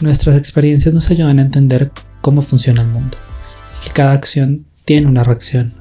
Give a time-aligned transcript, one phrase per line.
[0.00, 3.16] Nuestras experiencias nos ayudan a entender cómo funciona el mundo
[3.80, 5.74] y que cada acción tiene una reacción.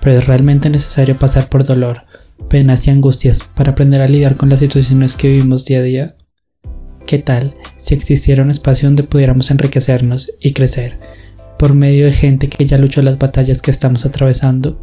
[0.00, 2.02] Pero es realmente necesario pasar por dolor,
[2.48, 6.16] penas y angustias para aprender a lidiar con las situaciones que vivimos día a día.
[7.06, 11.00] ¿Qué tal si existiera un espacio donde pudiéramos enriquecernos y crecer
[11.58, 14.80] por medio de gente que ya luchó las batallas que estamos atravesando?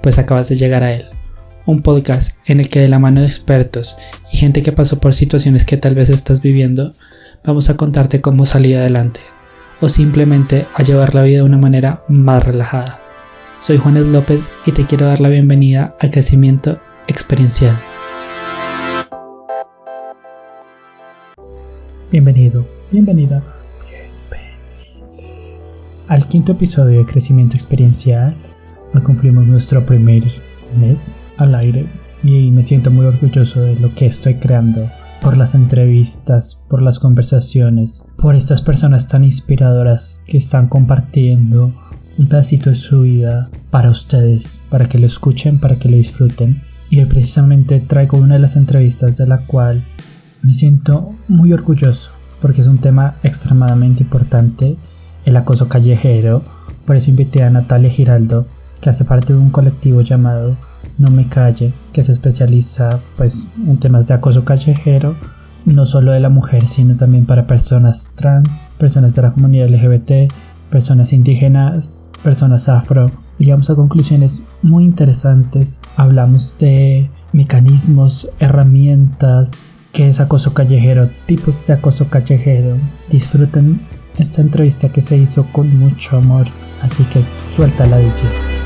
[0.00, 1.06] Pues acabas de llegar a él
[1.66, 3.96] un podcast en el que de la mano de expertos
[4.32, 6.94] y gente que pasó por situaciones que tal vez estás viviendo,
[7.44, 9.20] vamos a contarte cómo salir adelante
[9.80, 13.00] o simplemente a llevar la vida de una manera más relajada.
[13.60, 17.76] Soy Juanes López y te quiero dar la bienvenida a Crecimiento Experiencial.
[22.10, 23.42] Bienvenido, bienvenida,
[26.08, 28.36] al quinto episodio de Crecimiento Experiencial.
[28.92, 30.24] Hoy cumplimos nuestro primer
[30.76, 31.86] mes al aire
[32.24, 36.98] y me siento muy orgulloso de lo que estoy creando por las entrevistas, por las
[36.98, 41.74] conversaciones, por estas personas tan inspiradoras que están compartiendo
[42.18, 46.62] un pedacito de su vida para ustedes, para que lo escuchen, para que lo disfruten.
[46.88, 49.86] Y hoy precisamente traigo una de las entrevistas de la cual
[50.42, 54.76] me siento muy orgulloso, porque es un tema extremadamente importante,
[55.24, 56.42] el acoso callejero.
[56.86, 58.46] Por eso invité a Natalia Giraldo,
[58.80, 60.56] que hace parte de un colectivo llamado
[61.00, 65.16] No Me Calle, que se especializa pues en temas de acoso callejero,
[65.64, 70.30] no solo de la mujer, sino también para personas trans, personas de la comunidad LGBT,
[70.70, 73.10] personas indígenas, personas afro.
[73.38, 75.80] Llegamos a conclusiones muy interesantes.
[75.96, 82.76] Hablamos de mecanismos, herramientas, qué es acoso callejero, tipos de acoso callejero.
[83.08, 83.80] Disfruten
[84.18, 86.46] esta entrevista que se hizo con mucho amor,
[86.82, 88.59] así que suelta la dicha.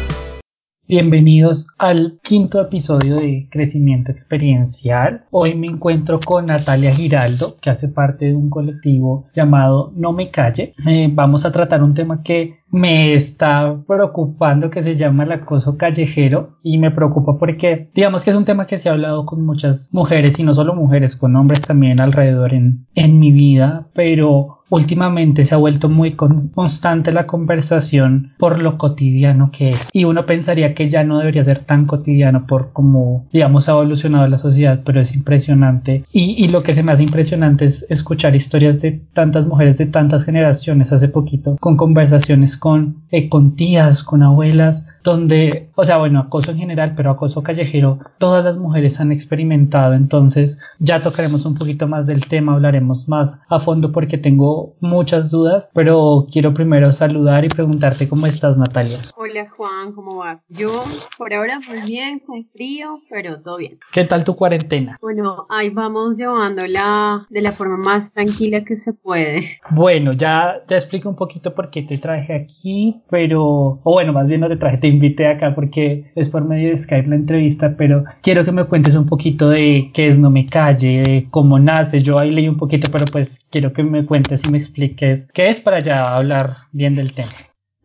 [0.86, 5.24] Bienvenidos al quinto episodio de Crecimiento Experiencial.
[5.30, 10.30] Hoy me encuentro con Natalia Giraldo, que hace parte de un colectivo llamado No Me
[10.30, 10.74] Calle.
[10.86, 15.78] Eh, vamos a tratar un tema que me está preocupando que se llama el acoso
[15.78, 19.42] callejero y me preocupa porque digamos que es un tema que se ha hablado con
[19.42, 24.53] muchas mujeres y no solo mujeres, con hombres también alrededor en, en mi vida, pero
[24.70, 29.90] últimamente se ha vuelto muy constante la conversación por lo cotidiano que es.
[29.92, 34.26] Y uno pensaría que ya no debería ser tan cotidiano por cómo digamos ha evolucionado
[34.28, 36.04] la sociedad pero es impresionante.
[36.12, 40.24] Y, lo que se me hace impresionante es escuchar historias de tantas mujeres de tantas
[40.24, 46.18] generaciones hace poquito con conversaciones con, eh, con tías, con abuelas, donde, o sea, bueno,
[46.18, 51.54] acoso en general, pero acoso callejero, todas las mujeres han experimentado, entonces ya tocaremos un
[51.54, 56.90] poquito más del tema, hablaremos más a fondo porque tengo muchas dudas, pero quiero primero
[56.92, 58.96] saludar y preguntarte cómo estás, Natalia.
[59.16, 60.48] Hola, Juan, ¿cómo vas?
[60.48, 60.82] Yo,
[61.18, 63.78] por ahora, muy bien, con frío, pero todo bien.
[63.92, 64.96] ¿Qué tal tu cuarentena?
[65.02, 69.58] Bueno, ahí vamos llevándola de la forma más tranquila que se puede.
[69.68, 73.42] Bueno, ya te explico un poquito por qué te traje aquí, pero,
[73.82, 76.78] o bueno, más bien no te traje, te invité acá porque es por medio de
[76.78, 80.46] Skype la entrevista, pero quiero que me cuentes un poquito de qué es No Me
[80.46, 82.02] Calle, de cómo nace.
[82.02, 85.50] Yo ahí leí un poquito, pero pues quiero que me cuentes y me expliques qué
[85.50, 87.32] es para ya hablar bien del tema.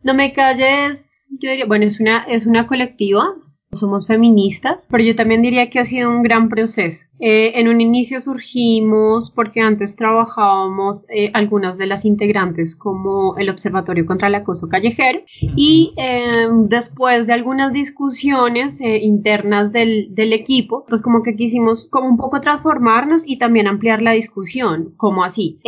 [0.02, 5.14] No Me Calles, yo diría, bueno, es una, es una colectiva, somos feministas, pero yo
[5.14, 7.09] también diría que ha sido un gran proceso.
[7.20, 13.50] Eh, en un inicio surgimos porque antes trabajábamos eh, algunas de las integrantes como el
[13.50, 20.84] Observatorio contra el Acoso Callejero y eh, después de algunas discusiones internas del, del, equipo,
[20.88, 25.58] pues como que quisimos como un poco transformarnos y también ampliar la discusión, como así.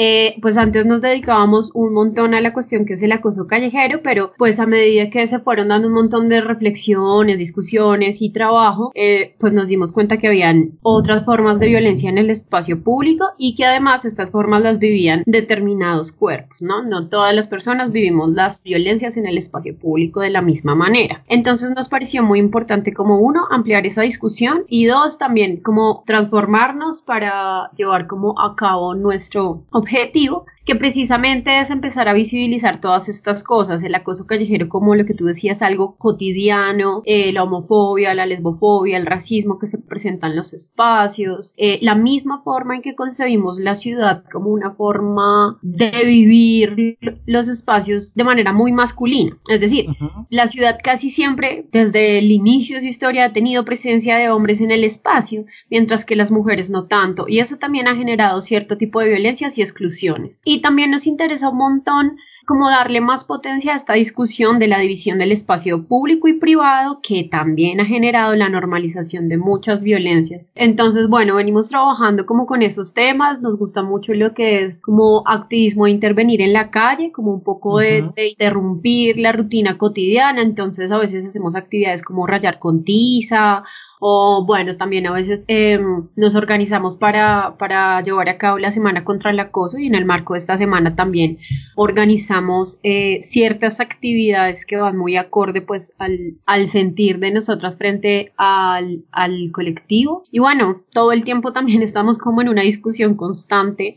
[0.40, 4.32] pues antes nos dedicábamos un montón a la cuestión que es el acoso callejero, pero
[4.38, 9.34] pues a medida que se fueron dando un montón de reflexiones, discusiones, y trabajo, eh,
[9.38, 13.54] pues nos dimos cuenta que habían otras formas de violencia en el espacio público y
[13.54, 16.82] que además estas formas las vivían determinados cuerpos, ¿no?
[16.82, 21.25] No todas las personas vivimos las violencias en el espacio público de la misma manera.
[21.28, 27.02] Entonces nos pareció muy importante como uno, ampliar esa discusión y dos, también como transformarnos
[27.02, 33.43] para llevar como a cabo nuestro objetivo que precisamente es empezar a visibilizar todas estas
[33.43, 38.26] cosas, el acoso callejero como lo que tú decías, algo cotidiano, eh, la homofobia, la
[38.26, 42.94] lesbofobia, el racismo que se presenta en los espacios, eh, la misma forma en que
[42.94, 49.38] concebimos la ciudad como una forma de vivir los espacios de manera muy masculina.
[49.49, 49.87] Es decir,
[50.31, 54.61] la ciudad casi siempre, desde el inicio de su historia, ha tenido presencia de hombres
[54.61, 58.76] en el espacio, mientras que las mujeres no tanto, y eso también ha generado cierto
[58.76, 63.72] tipo de violencias y exclusiones y también nos interesa un montón como darle más potencia
[63.72, 68.34] a esta discusión de la división del espacio público y privado que también ha generado
[68.34, 70.50] la normalización de muchas violencias.
[70.54, 75.22] Entonces, bueno, venimos trabajando como con esos temas, nos gusta mucho lo que es como
[75.26, 80.43] activismo de intervenir en la calle, como un poco de, de interrumpir la rutina cotidiana,
[80.43, 83.64] entonces a veces hacemos actividades como rayar con tiza
[84.04, 89.04] o bueno, también a veces em, nos organizamos para, para llevar a cabo la semana
[89.04, 91.38] contra el acoso y en el marco de esta semana también
[91.76, 98.32] organizamos eh, ciertas actividades que van muy acorde pues al, al sentir de nosotras frente
[98.37, 100.25] al, al colectivo.
[100.32, 103.94] Y bueno, todo el tiempo también estamos como en una discusión constante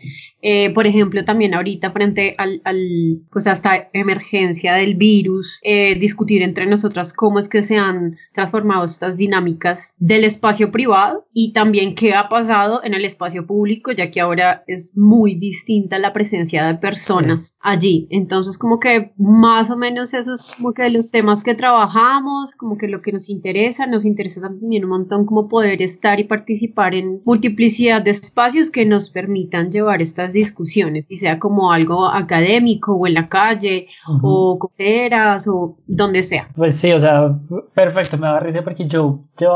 [0.48, 6.44] eh, por ejemplo, también ahorita frente al, al, pues a emergencia del virus, eh, discutir
[6.44, 11.96] entre nosotras cómo es que se han transformado estas dinámicas del espacio privado y también
[11.96, 16.66] qué ha pasado en el espacio público, ya que ahora es muy distinta la presencia
[16.66, 18.08] de personas allí.
[18.10, 22.88] Entonces, como que más o menos esos como que los temas que trabajamos, como que
[22.88, 27.22] lo que nos interesa, nos interesa también un montón como poder estar y participar en
[27.26, 33.08] multiplicidad de espacios que nos permitan llevar estas discusiones, y sea como algo académico o
[33.08, 33.88] en la calle
[34.22, 36.50] o coceras o donde sea.
[36.56, 37.40] Pues sí, o sea,
[37.74, 39.54] perfecto, me va a reír porque yo llevo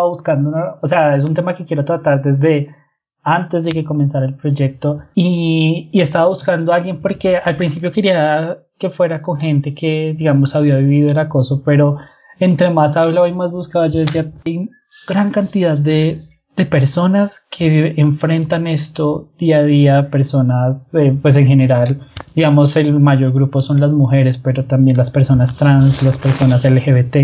[0.82, 2.76] o sea, es un tema que quiero tratar desde
[3.24, 5.00] antes de que comenzara el proyecto.
[5.16, 10.16] Y, y estaba buscando a alguien porque al principio quería que fuera con gente que,
[10.18, 11.98] digamos, había vivido el acoso, pero
[12.40, 14.70] entre más hablaba y más buscaba, yo decía, hay
[15.08, 16.30] gran cantidad de
[16.60, 22.02] de personas que enfrentan esto día a día, personas, eh, pues en general,
[22.36, 27.16] digamos, el mayor grupo son las mujeres, pero también las personas trans, las personas LGBT,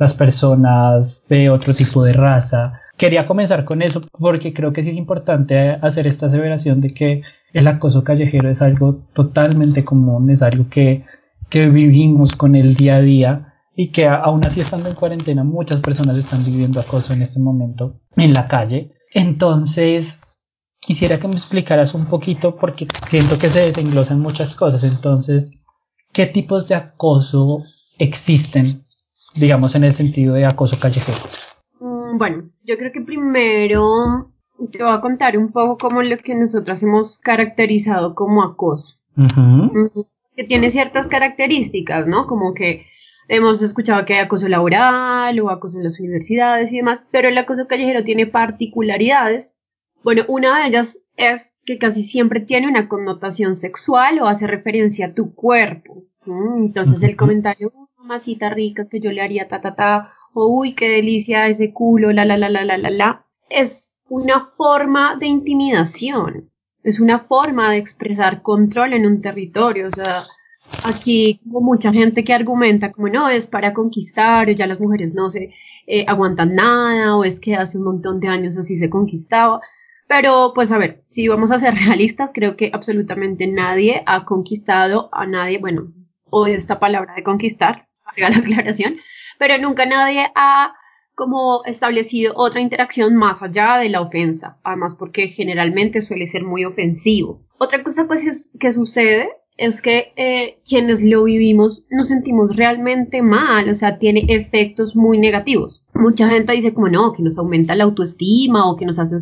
[0.00, 2.80] las personas de otro tipo de raza.
[2.96, 7.68] Quería comenzar con eso porque creo que es importante hacer esta aseveración de que el
[7.68, 11.04] acoso callejero es algo totalmente común, es algo que,
[11.50, 15.80] que vivimos con el día a día y que aún así estando en cuarentena muchas
[15.80, 18.92] personas están viviendo acoso en este momento en la calle.
[19.12, 20.20] Entonces,
[20.80, 24.82] quisiera que me explicaras un poquito porque siento que se desenglosan muchas cosas.
[24.82, 25.50] Entonces,
[26.10, 27.64] ¿qué tipos de acoso
[27.98, 28.86] existen,
[29.34, 31.18] digamos, en el sentido de acoso callejero?
[31.80, 34.32] Mm, bueno, yo creo que primero
[34.70, 38.96] te voy a contar un poco como lo que nosotros hemos caracterizado como acoso.
[40.36, 42.26] Que tiene ciertas características, ¿no?
[42.26, 42.86] Como que
[43.32, 47.38] Hemos escuchado que hay acoso laboral o acoso en las universidades y demás, pero el
[47.38, 49.56] acoso callejero tiene particularidades.
[50.02, 55.06] Bueno, una de ellas es que casi siempre tiene una connotación sexual o hace referencia
[55.06, 56.02] a tu cuerpo.
[56.26, 60.74] Entonces el comentario, uy, mamacita rica, que yo le haría ta ta ta, o uy,
[60.74, 65.26] qué delicia ese culo, la la la la la la la, es una forma de
[65.26, 66.50] intimidación,
[66.82, 70.22] es una forma de expresar control en un territorio, o sea,
[70.84, 75.14] aquí como mucha gente que argumenta como no, es para conquistar o ya las mujeres
[75.14, 75.52] no se
[75.86, 79.60] eh, aguantan nada o es que hace un montón de años así se conquistaba.
[80.08, 85.08] Pero pues a ver, si vamos a ser realistas, creo que absolutamente nadie ha conquistado
[85.12, 85.92] a nadie, bueno,
[86.30, 88.96] odio esta palabra de conquistar, la aclaración,
[89.38, 90.74] pero nunca nadie ha
[91.14, 96.64] como establecido otra interacción más allá de la ofensa, además porque generalmente suele ser muy
[96.64, 97.42] ofensivo.
[97.58, 99.28] Otra cosa pues que sucede
[99.58, 105.18] es que eh, quienes lo vivimos nos sentimos realmente mal, o sea, tiene efectos muy
[105.18, 105.84] negativos.
[105.92, 109.16] Mucha gente dice como no, que nos aumenta la autoestima o que nos hace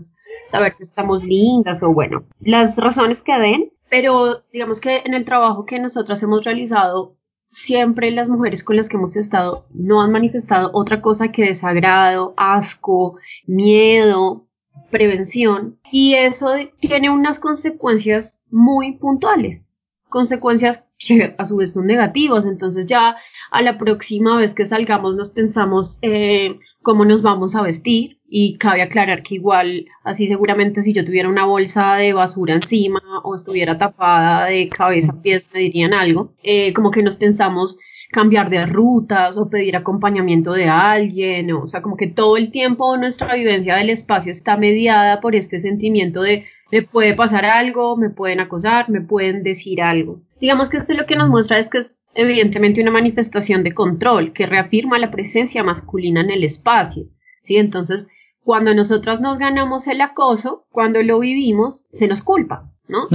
[0.48, 5.24] saber que estamos lindas o bueno, las razones que den, pero digamos que en el
[5.24, 7.16] trabajo que nosotras hemos realizado,
[7.50, 12.34] siempre las mujeres con las que hemos estado no han manifestado otra cosa que desagrado,
[12.36, 14.46] asco, miedo,
[14.90, 15.78] prevención.
[15.90, 16.48] Y eso
[16.80, 19.68] tiene unas consecuencias muy puntuales.
[20.08, 22.46] Consecuencias que a su vez son negativas.
[22.46, 23.16] Entonces ya
[23.50, 28.58] a la próxima vez que salgamos nos pensamos eh, cómo nos vamos a vestir y
[28.58, 33.34] cabe aclarar que igual así seguramente si yo tuviera una bolsa de basura encima o
[33.34, 36.32] estuviera tapada de cabeza a pies me dirían algo.
[36.42, 37.78] Eh, como que nos pensamos
[38.10, 42.96] cambiar de rutas o pedir acompañamiento de alguien, o sea, como que todo el tiempo
[42.96, 48.10] nuestra vivencia del espacio está mediada por este sentimiento de me puede pasar algo, me
[48.10, 50.20] pueden acosar, me pueden decir algo.
[50.38, 54.32] Digamos que esto lo que nos muestra es que es evidentemente una manifestación de control
[54.32, 57.08] que reafirma la presencia masculina en el espacio.
[57.42, 57.56] ¿sí?
[57.56, 58.08] Entonces,
[58.48, 63.06] cuando nosotras nos ganamos el acoso, cuando lo vivimos, se nos culpa, ¿no?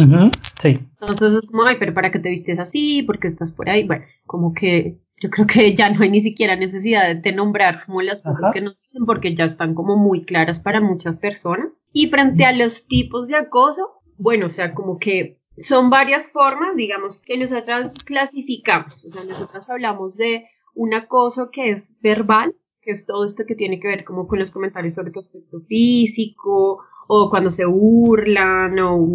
[0.62, 0.80] sí.
[1.02, 3.02] Entonces es como, ay, pero ¿para qué te vistes así?
[3.02, 3.84] ¿Por qué estás por ahí?
[3.84, 8.04] Bueno, como que yo creo que ya no hay ni siquiera necesidad de nombrar como
[8.04, 11.82] las cosas que nos dicen porque ya están como muy claras para muchas personas.
[11.92, 16.76] Y frente a los tipos de acoso, bueno, o sea, como que Son varias formas,
[16.76, 19.04] digamos, que nosotras clasificamos.
[19.04, 23.56] O sea, nosotras hablamos de un acoso que es verbal, que es todo esto que
[23.56, 28.78] tiene que ver como con los comentarios sobre tu aspecto físico, o cuando se burlan
[28.80, 29.08] o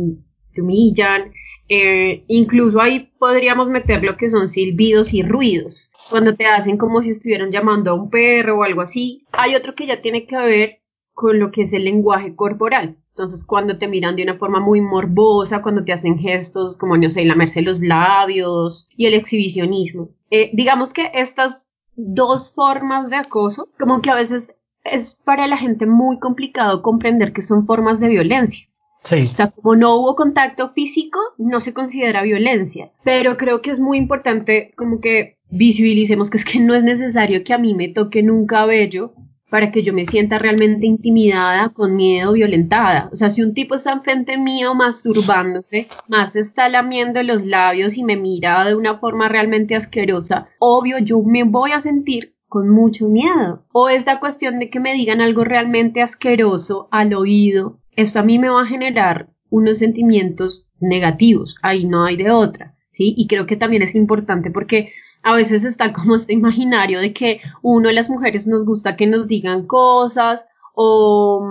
[0.52, 1.32] te humillan.
[1.68, 7.02] Eh, incluso ahí podríamos meter lo que son silbidos y ruidos, cuando te hacen como
[7.02, 9.26] si estuvieran llamando a un perro o algo así.
[9.32, 10.80] Hay otro que ya tiene que ver
[11.12, 12.96] con lo que es el lenguaje corporal.
[13.10, 17.10] Entonces, cuando te miran de una forma muy morbosa, cuando te hacen gestos como, no
[17.10, 20.10] sé, lamerse los labios y el exhibicionismo.
[20.30, 25.56] Eh, digamos que estas dos formas de acoso, como que a veces es para la
[25.58, 28.68] gente muy complicado comprender que son formas de violencia.
[29.02, 29.22] Sí.
[29.22, 32.92] O sea, como no hubo contacto físico, no se considera violencia.
[33.04, 37.42] Pero creo que es muy importante como que visibilicemos que es que no es necesario
[37.42, 39.14] que a mí me toque un cabello
[39.50, 43.08] para que yo me sienta realmente intimidada, con miedo, violentada.
[43.12, 48.04] O sea, si un tipo está enfrente mío masturbándose, más está lamiendo los labios y
[48.04, 53.08] me mira de una forma realmente asquerosa, obvio yo me voy a sentir con mucho
[53.08, 53.64] miedo.
[53.72, 58.38] O esta cuestión de que me digan algo realmente asqueroso al oído, esto a mí
[58.38, 62.74] me va a generar unos sentimientos negativos, ahí no hay de otra.
[62.90, 63.14] ¿Sí?
[63.16, 67.40] Y creo que también es importante porque a veces está como este imaginario de que
[67.62, 71.46] uno de las mujeres nos gusta que nos digan cosas o,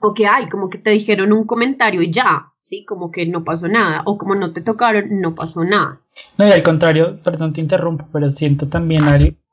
[0.00, 2.84] o que hay, como que te dijeron un comentario y ya, ¿sí?
[2.84, 6.00] Como que no pasó nada o como no te tocaron, no pasó nada.
[6.38, 9.02] No, y al contrario, perdón, te interrumpo, pero siento también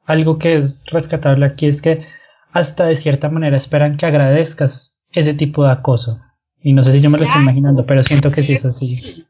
[0.05, 2.05] algo que es rescatable aquí es que
[2.51, 6.19] hasta de cierta manera esperan que agradezcas ese tipo de acoso.
[6.63, 9.25] Y no sé si yo me lo estoy imaginando, pero siento que sí es así.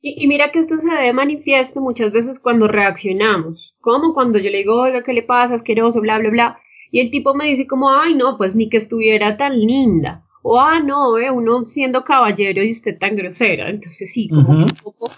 [0.00, 4.58] Y, mira que esto se ve manifiesto muchas veces cuando reaccionamos, como cuando yo le
[4.58, 5.54] digo, oiga, ¿qué le pasa?
[5.54, 6.60] Asqueroso, bla, bla, bla.
[6.90, 10.24] Y el tipo me dice como, ay, no, pues ni que estuviera tan linda.
[10.42, 13.70] O, ah, no, eh, uno siendo caballero y usted tan grosera.
[13.70, 15.08] Entonces sí, como un poco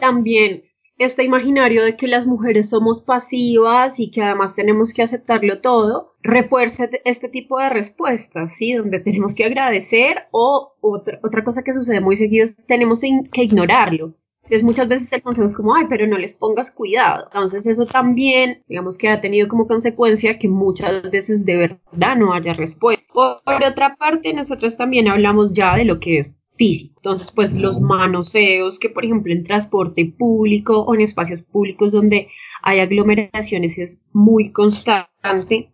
[0.00, 0.64] también
[0.98, 6.14] este imaginario de que las mujeres somos pasivas y que además tenemos que aceptarlo todo,
[6.20, 8.72] refuerza este tipo de respuestas, ¿sí?
[8.72, 13.42] Donde tenemos que agradecer o otra, otra cosa que sucede muy seguido es tenemos que
[13.44, 14.14] ignorarlo.
[14.46, 17.24] Entonces muchas veces el consejo es como, ay, pero no les pongas cuidado.
[17.26, 22.32] Entonces eso también, digamos que ha tenido como consecuencia que muchas veces de verdad no
[22.32, 23.04] haya respuesta.
[23.12, 26.94] Por, otra parte, nosotros también hablamos ya de lo que es físico.
[26.98, 32.28] Entonces, pues los manoseos que, por ejemplo, en transporte público o en espacios públicos donde
[32.62, 35.10] hay aglomeraciones es muy constante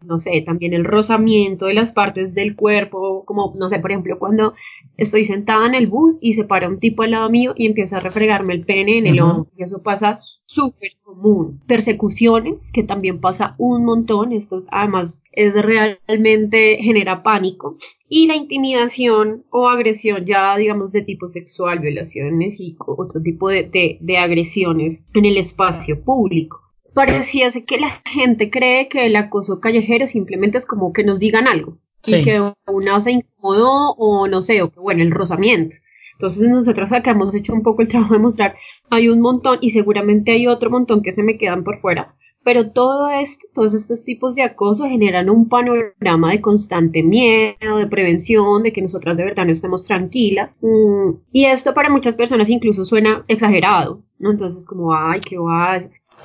[0.06, 4.18] no sé, también el rozamiento de las partes del cuerpo, como, no sé, por ejemplo,
[4.18, 4.54] cuando
[4.96, 7.96] estoy sentada en el bus y se para un tipo al lado mío y empieza
[7.96, 11.60] a refregarme el pene en el hombro, y eso pasa súper común.
[11.66, 17.76] Persecuciones, que también pasa un montón, esto además es realmente genera pánico.
[18.08, 23.98] Y la intimidación o agresión ya, digamos, de tipo sexual, violaciones y otro tipo de,
[24.00, 26.62] de agresiones en el espacio público
[26.94, 31.48] pareciese que la gente cree que el acoso callejero simplemente es como que nos digan
[31.48, 35.76] algo y que una se incomodó o no sé, o que bueno, el rozamiento.
[36.14, 38.56] Entonces nosotros acá hemos hecho un poco el trabajo de mostrar,
[38.90, 42.70] hay un montón y seguramente hay otro montón que se me quedan por fuera, pero
[42.70, 48.62] todo esto, todos estos tipos de acoso generan un panorama de constante miedo, de prevención,
[48.62, 50.50] de que nosotras de verdad no estemos tranquilas.
[50.60, 54.32] Mm, y esto para muchas personas incluso suena exagerado, ¿no?
[54.32, 55.78] Entonces como, ay, qué va,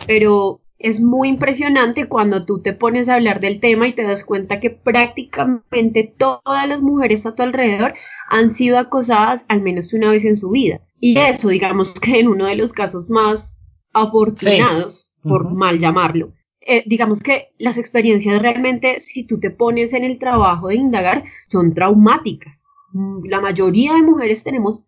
[0.06, 4.24] pero es muy impresionante cuando tú te pones a hablar del tema y te das
[4.24, 7.96] cuenta que prácticamente todas las mujeres a tu alrededor
[8.30, 10.82] han sido acosadas al menos una vez en su vida.
[11.00, 13.62] Y eso, digamos que en uno de los casos más
[13.94, 16.34] afortunados, por mal llamarlo.
[16.62, 21.24] Eh, digamos que las experiencias realmente, si tú te pones en el trabajo de indagar,
[21.50, 22.66] son traumáticas.
[22.92, 24.84] Mm, la mayoría de mujeres tenemos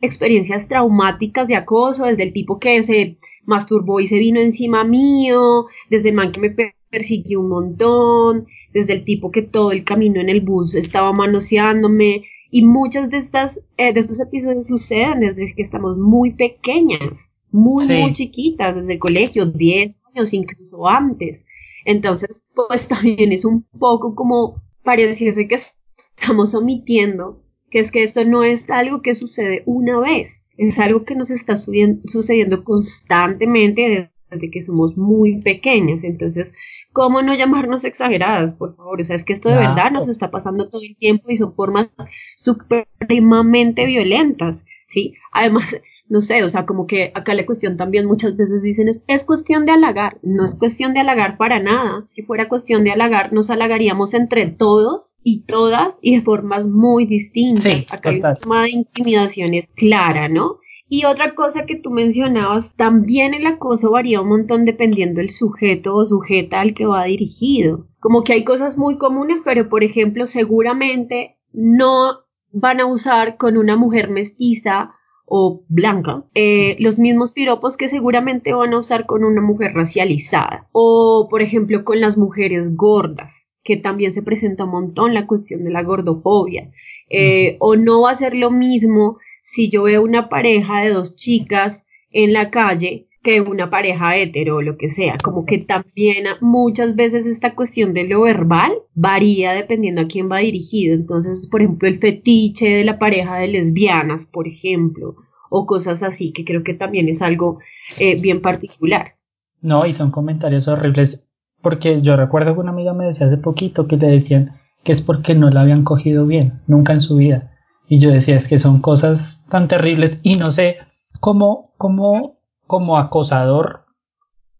[0.00, 3.16] experiencias traumáticas de acoso, desde el tipo que se
[3.46, 8.94] masturbó y se vino encima mío, desde el man que me persiguió un montón, desde
[8.94, 12.24] el tipo que todo el camino en el bus estaba manoseándome.
[12.50, 17.86] Y muchas de estas, eh, de estos episodios suceden desde que estamos muy pequeñas, muy,
[17.86, 21.46] muy chiquitas, desde el colegio, 10 años, incluso antes.
[21.84, 28.24] Entonces, pues también es un poco como pareciese que estamos omitiendo que es que esto
[28.24, 34.50] no es algo que sucede una vez, es algo que nos está sucediendo constantemente desde
[34.50, 36.04] que somos muy pequeñas.
[36.04, 36.54] Entonces,
[36.92, 39.00] ¿cómo no llamarnos exageradas, por favor?
[39.00, 41.54] O sea, es que esto de verdad nos está pasando todo el tiempo y son
[41.54, 41.88] formas
[42.36, 45.14] supremamente violentas, ¿sí?
[45.32, 49.02] Además, no sé, o sea, como que acá la cuestión también muchas veces dicen es,
[49.06, 52.92] es cuestión de halagar, no es cuestión de halagar para nada, si fuera cuestión de
[52.92, 58.36] halagar nos halagaríamos entre todos y todas y de formas muy distintas, acá hay una
[58.36, 60.58] forma de intimidación es clara, ¿no?
[60.86, 65.96] Y otra cosa que tú mencionabas, también el acoso varía un montón dependiendo del sujeto
[65.96, 67.88] o sujeta al que va dirigido.
[67.98, 72.20] Como que hay cosas muy comunes, pero por ejemplo, seguramente no
[72.52, 74.94] van a usar con una mujer mestiza
[75.26, 80.68] o blanca eh, los mismos piropos que seguramente van a usar con una mujer racializada.
[80.72, 85.64] O por ejemplo con las mujeres gordas que también se presenta un montón la cuestión
[85.64, 86.70] de la gordofobia.
[87.08, 91.16] Eh, o no va a ser lo mismo si yo veo una pareja de dos
[91.16, 96.26] chicas en la calle que una pareja hetero o lo que sea, como que también
[96.40, 100.94] muchas veces esta cuestión de lo verbal varía dependiendo a quién va dirigido.
[100.94, 105.16] Entonces, por ejemplo, el fetiche de la pareja de lesbianas, por ejemplo,
[105.50, 107.58] o cosas así, que creo que también es algo
[107.98, 109.14] eh, bien particular.
[109.62, 111.26] No, y son comentarios horribles,
[111.62, 115.00] porque yo recuerdo que una amiga me decía hace poquito que le decían que es
[115.00, 117.50] porque no la habían cogido bien, nunca en su vida.
[117.88, 120.76] Y yo decía, es que son cosas tan terribles y no sé
[121.20, 123.84] cómo, cómo como acosador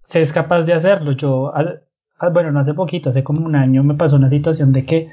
[0.03, 1.13] se es capaz de hacerlo.
[1.13, 1.53] Yo,
[2.33, 5.09] bueno, no hace poquito, hace como un año me pasó una situación de que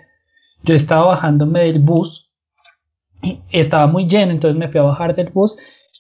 [0.64, 2.32] yo estaba bajándome del bus,
[3.52, 5.58] estaba muy lleno, entonces me fui a bajar del bus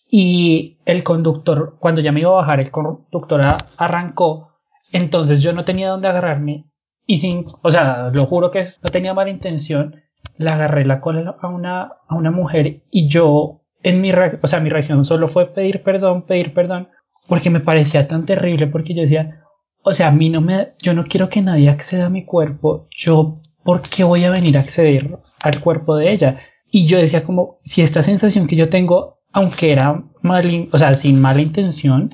[0.09, 3.41] y el conductor, cuando ya me iba a bajar, el conductor
[3.77, 4.51] arrancó,
[4.91, 6.65] entonces yo no tenía dónde agarrarme
[7.07, 10.01] y sin, o sea, lo juro que no tenía mala intención,
[10.37, 14.59] le agarré la cola a una, a una mujer y yo en mi, o sea,
[14.59, 16.89] mi reacción solo fue pedir perdón, pedir perdón,
[17.27, 19.43] porque me parecía tan terrible, porque yo decía,
[19.83, 22.87] o sea, a mí no me, yo no quiero que nadie acceda a mi cuerpo,
[22.91, 26.39] yo, ¿por qué voy a venir a acceder al cuerpo de ella?
[26.69, 30.93] Y yo decía como, si esta sensación que yo tengo, aunque era mal, o sea,
[30.95, 32.13] sin mala intención,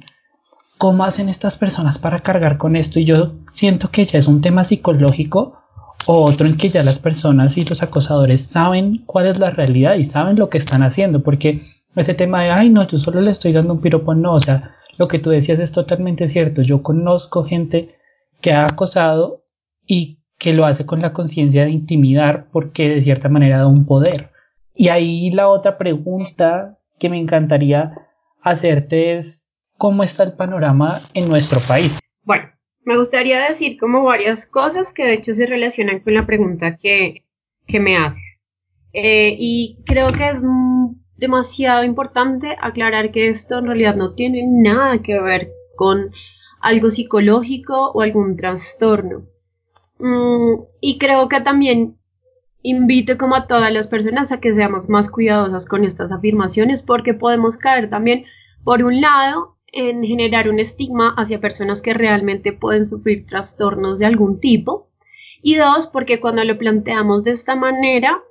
[0.78, 3.00] ¿cómo hacen estas personas para cargar con esto?
[3.00, 5.60] Y yo siento que ya es un tema psicológico
[6.08, 9.96] o otro en que ya las personas y los acosadores saben cuál es la realidad
[9.96, 11.62] y saben lo que están haciendo, porque
[11.96, 14.76] ese tema de, ay, no, yo solo le estoy dando un piropo, no, o sea,
[14.98, 16.62] lo que tú decías es totalmente cierto.
[16.62, 17.96] Yo conozco gente
[18.42, 19.44] que ha acosado
[19.86, 23.86] y que lo hace con la conciencia de intimidar porque de cierta manera da un
[23.86, 24.32] poder.
[24.74, 27.94] Y ahí la otra pregunta que me encantaría
[28.42, 32.00] hacerte es, ¿cómo está el panorama en nuestro país?
[32.24, 32.46] Bueno,
[32.88, 37.26] me gustaría decir como varias cosas que de hecho se relacionan con la pregunta que,
[37.82, 38.48] me haces.
[38.94, 40.42] Eh, y creo que es
[41.18, 46.12] demasiado importante aclarar que esto en realidad no tiene nada que ver con
[46.62, 49.28] algo psicológico o algún trastorno.
[50.00, 52.00] Mm, y creo que también
[52.62, 57.14] invito como a todas las personas a que seamos más cuidadosas con estas afirmaciones porque
[57.14, 58.24] podemos caer también,
[58.64, 64.06] por un lado, en generar un estigma hacia personas que realmente pueden sufrir trastornos de
[64.06, 64.90] algún tipo.
[65.42, 68.24] Y dos, porque cuando lo planteamos de esta manera,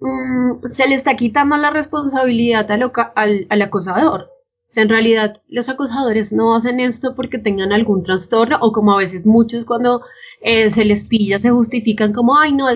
[0.00, 4.30] mm, se le está quitando la responsabilidad al, al, acosador.
[4.68, 8.92] O sea, en realidad los acosadores no hacen esto porque tengan algún trastorno o como
[8.92, 10.02] a veces muchos cuando
[10.40, 12.66] eh, se les pilla se justifican como, ay, no,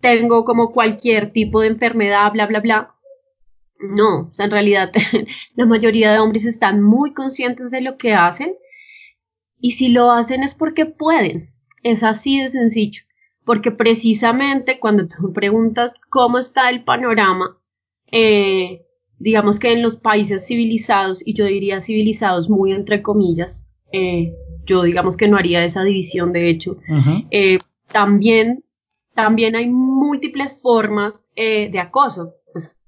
[0.00, 2.94] tengo como cualquier tipo de enfermedad, bla, bla, bla.
[3.80, 4.92] No, o sea, en realidad
[5.54, 8.54] la mayoría de hombres están muy conscientes de lo que hacen
[9.60, 11.50] y si lo hacen es porque pueden.
[11.82, 13.02] Es así de sencillo.
[13.44, 17.58] Porque precisamente cuando tú preguntas cómo está el panorama,
[18.12, 18.86] eh,
[19.18, 24.34] digamos que en los países civilizados, y yo diría civilizados muy entre comillas, eh,
[24.66, 26.78] yo digamos que no haría esa división de hecho,
[27.30, 27.58] eh,
[27.92, 28.64] también,
[29.14, 32.34] también hay múltiples formas de acoso.
[32.52, 32.79] Pues,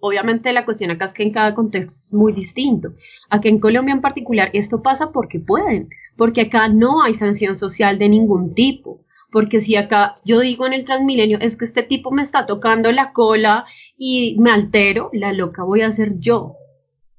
[0.00, 2.94] Obviamente la cuestión acá es que en cada contexto es muy distinto.
[3.28, 7.98] Aquí en Colombia en particular esto pasa porque pueden, porque acá no hay sanción social
[7.98, 9.00] de ningún tipo.
[9.30, 12.90] Porque si acá yo digo en el Transmilenio es que este tipo me está tocando
[12.90, 16.56] la cola y me altero, la loca voy a ser yo.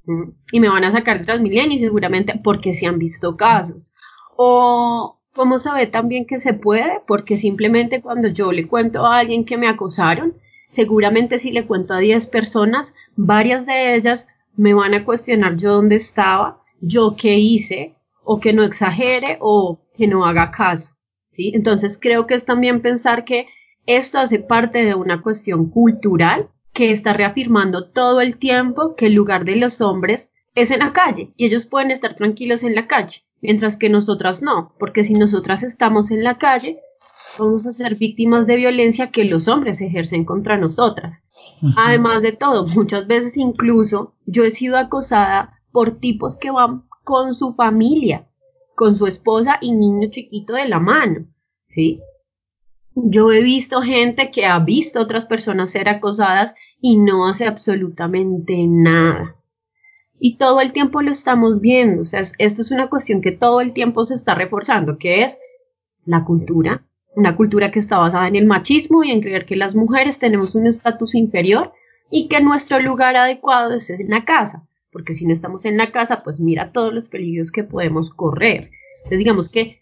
[0.06, 0.32] ¿Mm?
[0.52, 3.94] Y me van a sacar de Transmilenio seguramente porque se han visto casos.
[4.36, 7.02] O ¿cómo sabe también que se puede?
[7.08, 10.36] Porque simplemente cuando yo le cuento a alguien que me acosaron,
[10.72, 15.74] seguramente si le cuento a 10 personas, varias de ellas me van a cuestionar yo
[15.74, 20.92] dónde estaba, yo qué hice, o que no exagere o que no haga caso.
[21.30, 21.52] ¿sí?
[21.54, 23.48] Entonces creo que es también pensar que
[23.86, 29.14] esto hace parte de una cuestión cultural que está reafirmando todo el tiempo que el
[29.14, 32.88] lugar de los hombres es en la calle y ellos pueden estar tranquilos en la
[32.88, 36.80] calle, mientras que nosotras no, porque si nosotras estamos en la calle,
[37.42, 41.24] vamos a ser víctimas de violencia que los hombres ejercen contra nosotras.
[41.76, 47.34] Además de todo, muchas veces incluso yo he sido acosada por tipos que van con
[47.34, 48.30] su familia,
[48.76, 51.26] con su esposa y niño chiquito de la mano,
[51.68, 52.02] ¿sí?
[52.94, 58.66] Yo he visto gente que ha visto otras personas ser acosadas y no hace absolutamente
[58.68, 59.36] nada.
[60.24, 62.04] y todo el tiempo lo estamos viendo.
[62.04, 65.40] O sea, esto es una cuestión que todo el tiempo se está reforzando, que es
[66.06, 69.76] la cultura, una cultura que está basada en el machismo y en creer que las
[69.76, 71.74] mujeres tenemos un estatus inferior
[72.10, 75.92] y que nuestro lugar adecuado es en la casa, porque si no estamos en la
[75.92, 78.72] casa, pues mira todos los peligros que podemos correr.
[78.98, 79.82] Entonces digamos que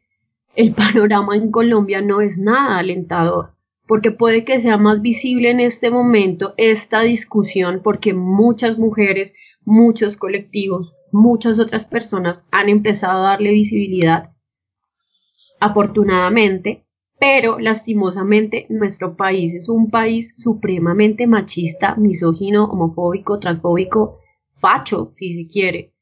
[0.55, 3.55] el panorama en Colombia no es nada alentador,
[3.87, 10.17] porque puede que sea más visible en este momento esta discusión, porque muchas mujeres, muchos
[10.17, 14.31] colectivos, muchas otras personas han empezado a darle visibilidad,
[15.59, 16.85] afortunadamente,
[17.19, 24.19] pero lastimosamente nuestro país es un país supremamente machista, misógino, homofóbico, transfóbico,
[24.55, 25.93] facho, si se quiere.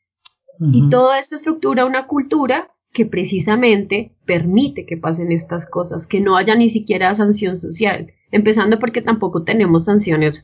[0.60, 6.36] Y todo esto estructura una cultura que precisamente permite que pasen estas cosas, que no
[6.36, 10.44] haya ni siquiera sanción social, empezando porque tampoco tenemos sanciones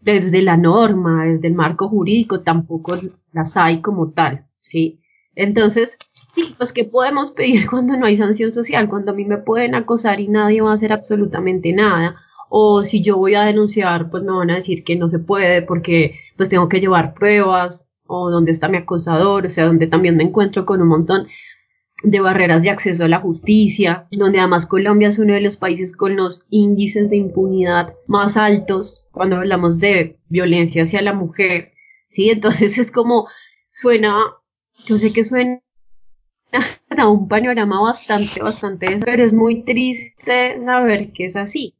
[0.00, 2.98] desde la norma, desde el marco jurídico, tampoco
[3.32, 5.00] las hay como tal, ¿sí?
[5.34, 5.98] Entonces,
[6.36, 8.88] sí, pues ¿qué podemos pedir cuando no hay sanción social?
[8.88, 12.16] Cuando a mí me pueden acosar y nadie va a hacer absolutamente nada,
[12.50, 15.62] o si yo voy a denunciar, pues me van a decir que no se puede
[15.62, 20.16] porque pues tengo que llevar pruebas, o dónde está mi acosador, o sea, donde también
[20.16, 21.26] me encuentro con un montón
[22.04, 25.96] de barreras de acceso a la justicia, donde además Colombia es uno de los países
[25.96, 31.72] con los índices de impunidad más altos cuando hablamos de violencia hacia la mujer,
[32.08, 32.30] ¿sí?
[32.30, 33.26] Entonces es como,
[33.70, 34.14] suena,
[34.84, 35.60] yo sé que suena
[36.96, 41.74] a un panorama bastante, bastante, pero es muy triste saber que es así.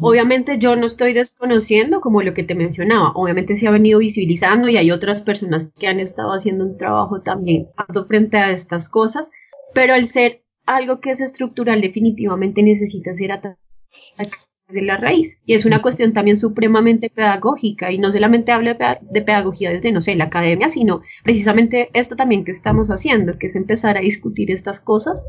[0.00, 4.68] Obviamente yo no estoy desconociendo como lo que te mencionaba, obviamente se ha venido visibilizando
[4.68, 7.68] y hay otras personas que han estado haciendo un trabajo también
[8.08, 9.30] frente a estas cosas,
[9.72, 15.40] pero al ser algo que es estructural definitivamente necesita ser atacado de la raíz.
[15.44, 20.00] Y es una cuestión también supremamente pedagógica y no solamente hablo de pedagogía desde, no
[20.00, 24.50] sé, la academia, sino precisamente esto también que estamos haciendo, que es empezar a discutir
[24.50, 25.26] estas cosas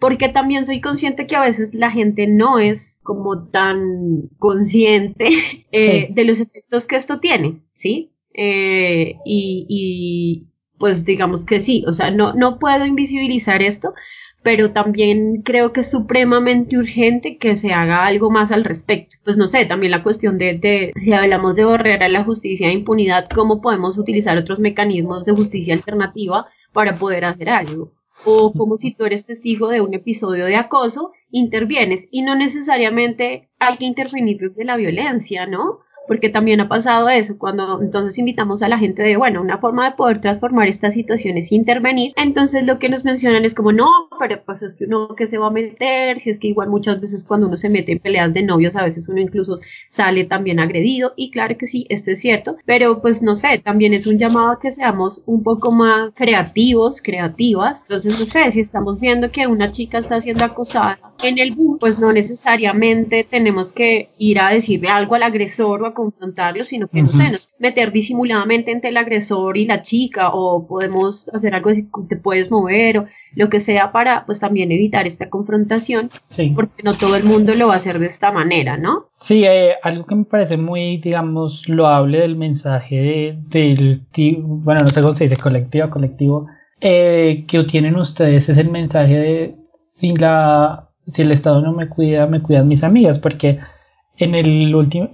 [0.00, 5.28] porque también soy consciente que a veces la gente no es como tan consciente
[5.72, 8.12] eh, de los efectos que esto tiene, ¿sí?
[8.32, 10.46] Eh, y, y,
[10.78, 13.92] pues digamos que sí, o sea, no, no puedo invisibilizar esto,
[14.42, 19.16] pero también creo que es supremamente urgente que se haga algo más al respecto.
[19.24, 22.68] Pues no sé, también la cuestión de, de si hablamos de barrera a la justicia
[22.68, 27.92] de impunidad, cómo podemos utilizar otros mecanismos de justicia alternativa para poder hacer algo
[28.24, 33.48] o como si tú eres testigo de un episodio de acoso, intervienes y no necesariamente
[33.58, 35.80] hay que intervenir desde la violencia, ¿no?
[36.10, 39.88] Porque también ha pasado eso, cuando entonces invitamos a la gente de, bueno, una forma
[39.88, 44.08] de poder transformar estas situaciones es intervenir, entonces lo que nos mencionan es como, no,
[44.18, 47.00] pero pues es que uno que se va a meter, si es que igual muchas
[47.00, 50.58] veces cuando uno se mete en peleas de novios, a veces uno incluso sale también
[50.58, 54.18] agredido, y claro que sí, esto es cierto, pero pues no sé, también es un
[54.18, 59.30] llamado a que seamos un poco más creativos, creativas, entonces no sé, si estamos viendo
[59.30, 64.40] que una chica está siendo acosada en el bus, pues no necesariamente tenemos que ir
[64.40, 68.90] a decirle algo al agresor o a confrontarlo, sino que, no sé, meter disimuladamente entre
[68.90, 73.48] el agresor y la chica, o podemos hacer algo que te puedes mover, o lo
[73.48, 76.10] que sea para, pues, también evitar esta confrontación,
[76.54, 79.06] porque no todo el mundo lo va a hacer de esta manera, ¿no?
[79.12, 84.02] Sí, eh, algo que me parece muy, digamos, loable del mensaje del,
[84.42, 86.46] bueno, no sé cómo se dice, colectivo, colectivo,
[86.80, 91.88] eh, que tienen ustedes es el mensaje de si la si el Estado no me
[91.88, 93.58] cuida, me cuidan mis amigas, porque
[94.20, 95.08] en el último,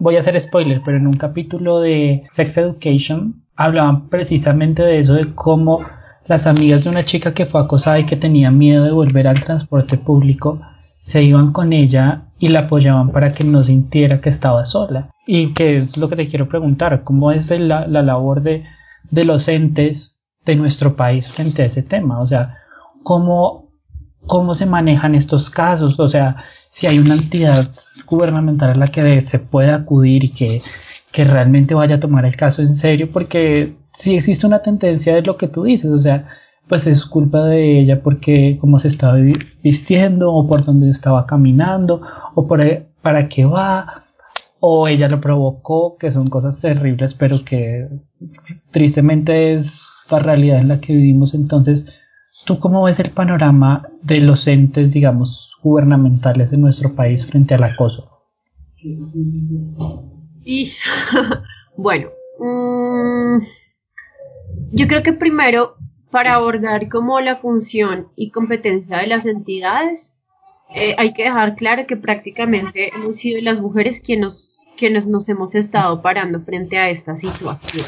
[0.00, 5.12] voy a hacer spoiler, pero en un capítulo de Sex Education hablaban precisamente de eso,
[5.12, 5.80] de cómo
[6.26, 9.40] las amigas de una chica que fue acosada y que tenía miedo de volver al
[9.40, 10.60] transporte público
[10.98, 15.10] se iban con ella y la apoyaban para que no sintiera que estaba sola.
[15.26, 18.64] Y que es lo que te quiero preguntar, ¿cómo es la, la labor de,
[19.10, 22.20] de los entes de nuestro país frente a ese tema?
[22.20, 22.56] O sea,
[23.02, 23.72] ¿cómo,
[24.26, 26.00] cómo se manejan estos casos?
[26.00, 26.44] O sea,
[26.78, 27.72] si hay una entidad
[28.06, 30.62] gubernamental a la que se puede acudir y que,
[31.12, 35.36] realmente vaya a tomar el caso en serio, porque si existe una tendencia de lo
[35.36, 36.28] que tú dices, o sea,
[36.68, 39.16] pues es culpa de ella porque cómo se estaba
[39.60, 42.00] vistiendo o por dónde estaba caminando
[42.36, 42.60] o por
[43.02, 44.04] para qué va
[44.60, 47.88] o ella lo provocó, que son cosas terribles, pero que
[48.70, 51.34] tristemente es la realidad en la que vivimos.
[51.34, 51.88] Entonces,
[52.44, 57.64] ¿tú cómo ves el panorama de los entes, digamos, gubernamentales de nuestro país frente al
[57.64, 58.10] acoso?
[60.44, 60.72] Y,
[61.76, 63.38] bueno, mm,
[64.72, 65.76] yo creo que primero,
[66.10, 70.18] para abordar como la función y competencia de las entidades,
[70.74, 75.28] eh, hay que dejar claro que prácticamente hemos sido las mujeres quienes nos, quienes nos
[75.28, 77.84] hemos estado parando frente a esta situación.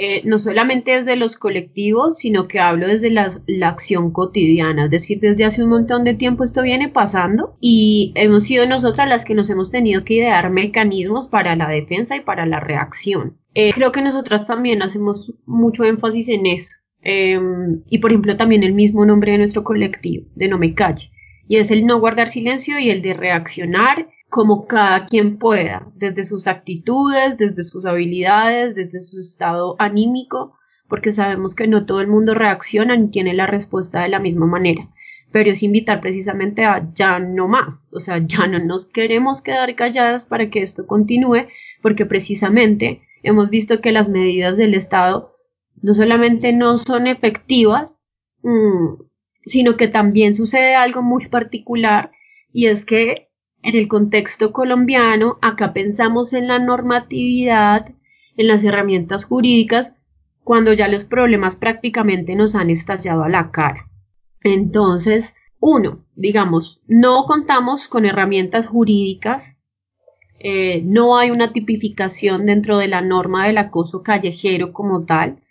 [0.00, 3.32] Eh, no solamente desde los colectivos, sino que hablo desde la,
[3.62, 8.44] acción cotidiana, es decir, desde hace un montón de tiempo esto viene pasando y hemos
[8.44, 12.46] sido nosotras las que nos hemos tenido que idear mecanismos para la defensa y para
[12.46, 13.38] la reacción.
[13.54, 16.76] Eh, creo que nosotras también hacemos mucho énfasis en eso.
[17.02, 21.10] Em, y por ejemplo también el mismo nombre de nuestro colectivo, de No Me Calle,
[21.48, 26.24] y es el no guardar silencio y el de reaccionar como cada quien pueda, desde
[26.24, 30.54] sus actitudes, desde sus habilidades, desde su estado anímico,
[30.88, 34.46] porque sabemos que no todo el mundo reacciona ni tiene la respuesta de la misma
[34.46, 34.88] manera.
[35.30, 39.74] Pero es invitar precisamente a ya no más, o sea, ya no nos queremos quedar
[39.74, 41.46] calladas para que esto continúe,
[41.82, 45.36] porque precisamente hemos visto que las medidas del Estado
[45.80, 48.00] no solamente no son efectivas,
[48.42, 49.02] mm,
[49.44, 52.10] sino que también sucede algo muy particular
[52.52, 53.27] y es que
[53.62, 57.92] en el contexto colombiano, acá pensamos en la normatividad,
[58.36, 59.94] en las herramientas jurídicas,
[60.44, 63.90] cuando ya los problemas prácticamente nos han estallado a la cara.
[64.42, 69.58] Entonces, uno, digamos, no contamos con herramientas jurídicas,
[70.40, 75.42] eh, no hay una tipificación dentro de la norma del acoso callejero como tal.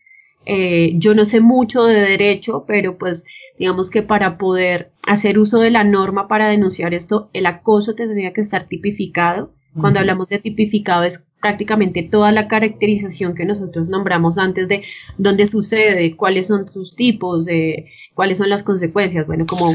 [0.46, 3.26] Eh, yo no sé mucho de derecho, pero pues
[3.58, 8.34] Digamos que para poder hacer uso de la norma para denunciar esto, el acoso tendría
[8.34, 9.54] que estar tipificado.
[9.80, 14.84] Cuando hablamos de tipificado es prácticamente toda la caracterización que nosotros nombramos antes de
[15.18, 19.72] dónde sucede, cuáles son sus tipos, de cuáles son las consecuencias, bueno, como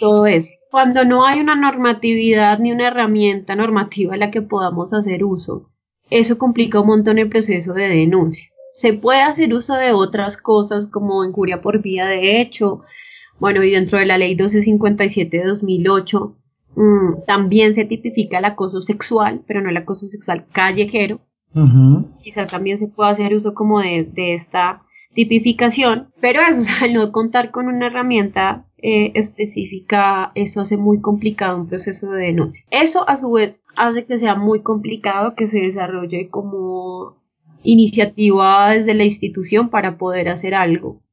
[0.00, 0.52] todo es.
[0.70, 5.70] Cuando no hay una normatividad ni una herramienta normativa en la que podamos hacer uso,
[6.10, 8.50] eso complica un montón el proceso de denuncia.
[8.72, 12.80] Se puede hacer uso de otras cosas como injuria por vía de hecho,
[13.38, 16.36] bueno, y dentro de la ley 1257 de 2008
[16.76, 21.20] mm, también se tipifica el acoso sexual, pero no el acoso sexual callejero.
[22.22, 27.50] Quizá también se puede hacer uso como de, esta tipificación, pero eso, al no contar
[27.50, 32.64] con una herramienta eh, específica, eso hace muy complicado un proceso de denuncia.
[32.70, 37.22] Eso a su vez hace que sea muy complicado que se desarrolle como
[37.62, 41.03] iniciativa desde la institución para poder hacer algo.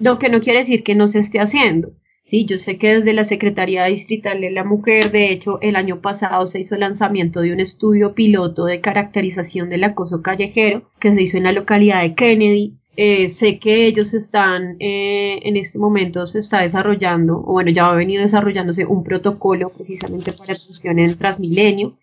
[0.00, 1.92] Lo que no quiere decir que no se esté haciendo.
[2.24, 6.02] Sí, yo sé que desde la Secretaría Distrital de la Mujer, de hecho, el año
[6.02, 11.14] pasado se hizo el lanzamiento de un estudio piloto de caracterización del acoso callejero que
[11.14, 12.74] se hizo en la localidad de Kennedy.
[12.96, 17.88] Eh, sé que ellos están, eh, en este momento se está desarrollando, o bueno, ya
[17.88, 21.96] ha venido desarrollándose un protocolo precisamente para atención en Transmilenio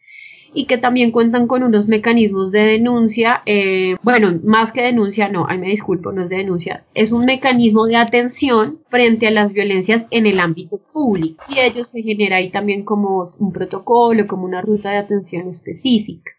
[0.55, 5.45] y que también cuentan con unos mecanismos de denuncia, eh, bueno, más que denuncia, no,
[5.47, 9.53] ahí me disculpo, no es de denuncia, es un mecanismo de atención frente a las
[9.53, 14.45] violencias en el ámbito público y ello se genera ahí también como un protocolo, como
[14.45, 16.31] una ruta de atención específica.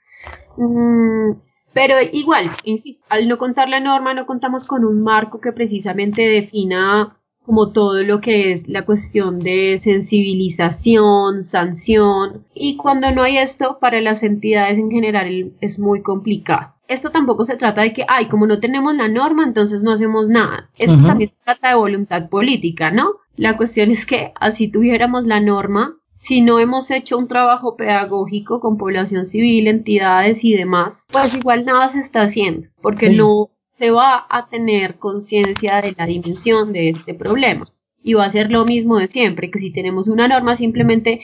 [0.56, 1.32] Mm,
[1.74, 6.22] pero igual, insisto, al no contar la norma, no contamos con un marco que precisamente
[6.22, 13.38] defina como todo lo que es la cuestión de sensibilización, sanción, y cuando no hay
[13.38, 16.74] esto, para las entidades en general es muy complicado.
[16.88, 20.28] Esto tampoco se trata de que, ay, como no tenemos la norma, entonces no hacemos
[20.28, 20.70] nada.
[20.76, 23.12] Esto también se trata de voluntad política, ¿no?
[23.36, 28.58] La cuestión es que así tuviéramos la norma, si no hemos hecho un trabajo pedagógico
[28.58, 33.90] con población civil, entidades y demás, pues igual nada se está haciendo, porque no se
[33.90, 37.68] va a tener conciencia de la dimensión de este problema.
[38.02, 41.20] Y va a ser lo mismo de siempre, que si tenemos una norma, simplemente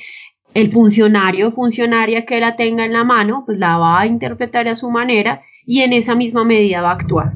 [0.52, 4.68] el funcionario o funcionaria que la tenga en la mano, pues la va a interpretar
[4.68, 7.32] a su manera y en esa misma medida va a actuar.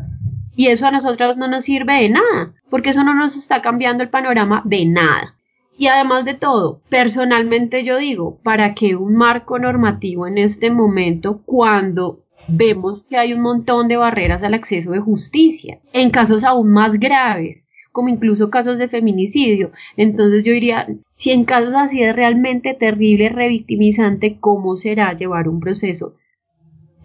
[0.54, 4.02] Y eso a nosotros no nos sirve de nada, porque eso no nos está cambiando
[4.02, 5.36] el panorama de nada.
[5.78, 11.42] Y además de todo, personalmente yo digo, ¿para qué un marco normativo en este momento
[11.44, 16.70] cuando vemos que hay un montón de barreras al acceso de justicia, en casos aún
[16.70, 19.72] más graves, como incluso casos de feminicidio.
[19.96, 25.60] Entonces yo diría, si en casos así es realmente terrible, revictimizante, ¿cómo será llevar un
[25.60, 26.14] proceso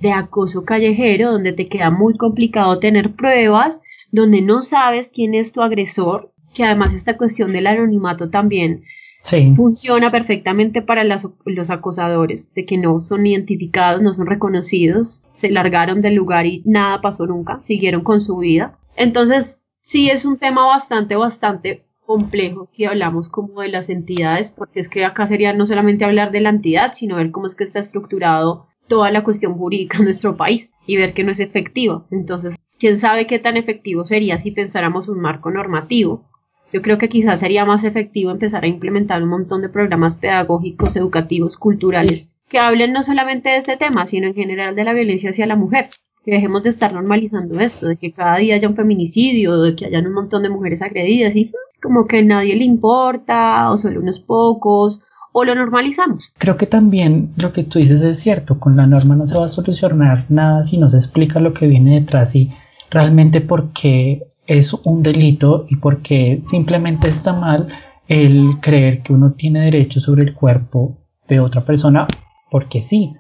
[0.02, 5.54] de acoso callejero donde te queda muy complicado tener pruebas, donde no sabes quién es
[5.54, 8.84] tu agresor, que además esta cuestión del anonimato también
[9.56, 16.02] Funciona perfectamente para los acosadores, de que no son identificados, no son reconocidos, se largaron
[16.02, 18.78] del lugar y nada pasó nunca, siguieron con su vida.
[18.96, 24.80] Entonces, sí es un tema bastante, bastante complejo si hablamos como de las entidades, porque
[24.80, 27.64] es que acá sería no solamente hablar de la entidad, sino ver cómo es que
[27.64, 32.06] está estructurado toda la cuestión jurídica en nuestro país y ver que no es efectivo.
[32.12, 36.26] Entonces, quién sabe qué tan efectivo sería si pensáramos un marco normativo
[36.72, 40.96] yo creo que quizás sería más efectivo empezar a implementar un montón de programas pedagógicos,
[40.96, 45.32] educativos, culturales, que hablen no solamente de este tema, sino en general de la violencia
[45.32, 45.90] hacia la mujer,
[46.24, 49.86] que dejemos de estar normalizando esto, de que cada día haya un feminicidio, de que
[49.86, 54.00] hayan un montón de mujeres agredidas y como que a nadie le importa o solo
[54.00, 55.02] unos pocos
[55.34, 56.32] o lo normalizamos.
[56.38, 59.46] Creo que también lo que tú dices es cierto, con la norma no se va
[59.46, 62.52] a solucionar nada si no se explica lo que viene detrás y
[62.90, 67.70] realmente por qué es un delito y por qué simplemente está mal
[68.10, 70.98] el creer que uno tiene derecho sobre el cuerpo
[71.30, 72.06] de otra persona
[72.50, 73.14] porque sí.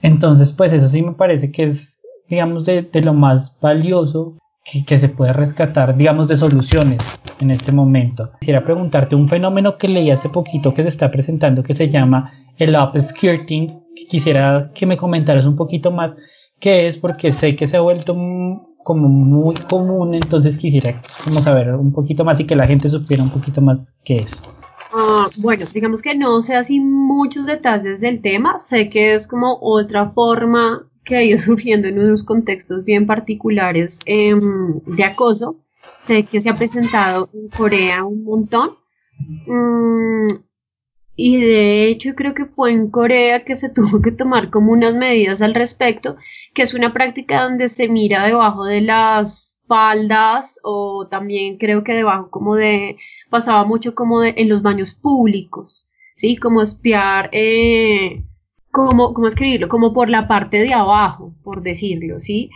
[0.00, 4.98] Entonces, pues eso sí me parece que es, digamos, de, lo más valioso que, que,
[4.98, 6.98] se puede rescatar, digamos, de soluciones
[7.40, 8.32] en este momento.
[8.40, 12.32] Quisiera preguntarte un fenómeno que leí hace poquito que se está presentando que se llama
[12.58, 13.84] el upskirting.
[14.08, 16.12] Quisiera que me comentaras un poquito más
[16.58, 18.16] qué es porque sé que se ha vuelto
[18.82, 23.22] como muy común, entonces quisiera como saber un poquito más y que la gente supiera
[23.22, 24.42] un poquito más qué es.
[24.92, 29.58] Ah, bueno, digamos que no sé así muchos detalles del tema, sé que es como
[29.60, 35.56] otra forma que ha ido surgiendo en unos contextos bien particulares em, de acoso.
[35.96, 38.76] Sé que se ha presentado en Corea un montón.
[39.46, 40.28] Mm,
[41.14, 44.94] y de hecho creo que fue en Corea que se tuvo que tomar como unas
[44.94, 46.16] medidas al respecto,
[46.54, 51.94] que es una práctica donde se mira debajo de las faldas o también creo que
[51.94, 52.96] debajo como de
[53.30, 56.36] pasaba mucho como de, en los baños públicos, ¿sí?
[56.36, 58.24] Como espiar, eh,
[58.70, 59.68] como, ¿cómo escribirlo?
[59.68, 62.50] Como por la parte de abajo, por decirlo, ¿sí?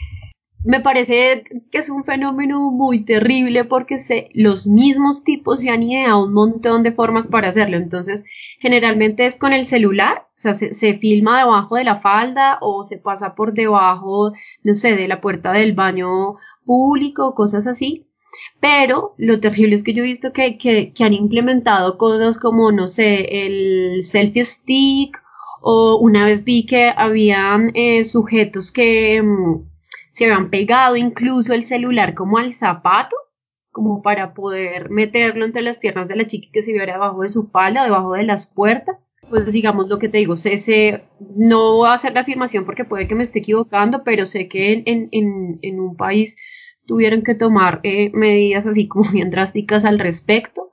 [0.65, 5.83] Me parece que es un fenómeno muy terrible porque se, los mismos tipos se han
[5.83, 7.77] ideado un montón de formas para hacerlo.
[7.77, 8.25] Entonces,
[8.59, 12.99] generalmente es con el celular, o sea, se, filma debajo de la falda o se
[12.99, 14.33] pasa por debajo,
[14.65, 18.07] no sé, de la puerta del baño público, cosas así.
[18.61, 22.89] Pero lo terrible es que yo he visto que, que, han implementado cosas como, no
[22.89, 25.23] sé, el selfie stick
[25.61, 29.76] o una vez vi que habían eh, sujetos que mm,
[30.17, 33.15] se habían pegado incluso el celular como al zapato,
[33.71, 37.29] como para poder meterlo entre las piernas de la chica que se viera debajo de
[37.29, 39.13] su falda, debajo de las puertas.
[39.29, 41.05] Pues digamos lo que te digo, sé,
[41.37, 44.73] no voy a hacer la afirmación porque puede que me esté equivocando, pero sé que
[44.87, 46.37] en, en, en un país
[46.87, 50.71] tuvieron que tomar eh, medidas así como bien drásticas al respecto.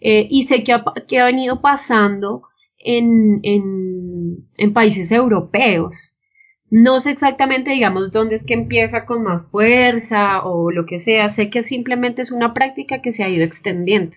[0.00, 2.44] Eh, y sé que ha, que ha venido pasando
[2.78, 6.13] en, en, en, países europeos.
[6.76, 11.30] No sé exactamente, digamos, dónde es que empieza con más fuerza o lo que sea.
[11.30, 14.16] Sé que simplemente es una práctica que se ha ido extendiendo.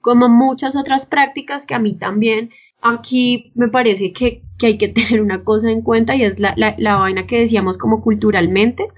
[0.00, 2.50] Como muchas otras prácticas que a mí también,
[2.82, 6.54] aquí me parece que, que hay que tener una cosa en cuenta y es la,
[6.56, 8.88] la, la vaina que decíamos como culturalmente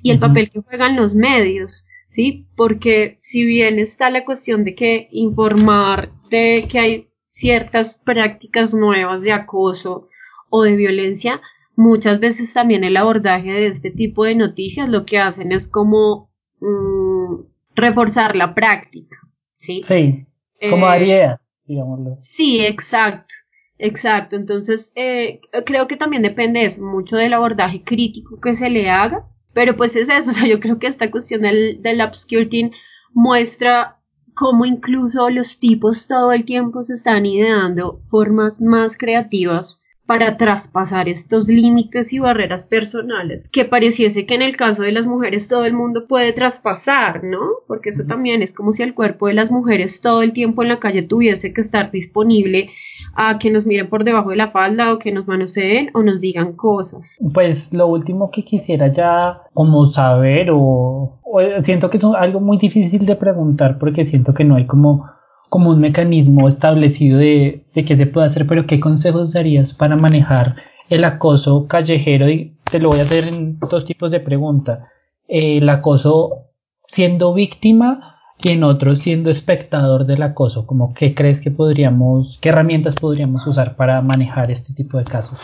[0.00, 2.48] y el papel que juegan los medios, ¿sí?
[2.56, 9.20] Porque si bien está la cuestión de que informar de que hay ciertas prácticas nuevas
[9.20, 10.08] de acoso
[10.48, 11.42] o de violencia,
[11.78, 16.30] muchas veces también el abordaje de este tipo de noticias lo que hacen es como
[16.60, 17.42] mm,
[17.74, 19.16] reforzar la práctica,
[19.56, 19.82] ¿sí?
[19.84, 20.26] Sí,
[20.68, 22.16] como eh, digámoslo.
[22.20, 23.34] Sí, exacto.
[23.80, 29.28] Exacto, entonces eh, creo que también depende mucho del abordaje crítico que se le haga
[29.58, 32.72] pero pues es eso, o sea, yo creo que esta cuestión del, del upskirting
[33.12, 34.00] muestra
[34.34, 41.06] cómo incluso los tipos todo el tiempo se están ideando formas más creativas para traspasar
[41.06, 45.66] estos límites y barreras personales que pareciese que en el caso de las mujeres todo
[45.66, 47.40] el mundo puede traspasar, ¿no?
[47.66, 50.70] Porque eso también es como si el cuerpo de las mujeres todo el tiempo en
[50.70, 52.70] la calle tuviese que estar disponible
[53.16, 56.22] a que nos miren por debajo de la falda o que nos manoseen o nos
[56.22, 57.18] digan cosas.
[57.34, 61.20] Pues lo último que quisiera ya como saber o,
[61.64, 65.17] siento que es algo muy difícil de preguntar porque siento que no hay como
[65.48, 69.96] como un mecanismo establecido de, de qué se puede hacer, pero ¿qué consejos darías para
[69.96, 70.56] manejar
[70.88, 72.28] el acoso callejero?
[72.28, 74.88] Y te lo voy a hacer en dos tipos de pregunta.
[75.26, 76.48] El acoso
[76.86, 82.50] siendo víctima y en otro siendo espectador del acoso, como qué crees que podríamos, qué
[82.50, 85.38] herramientas podríamos usar para manejar este tipo de casos.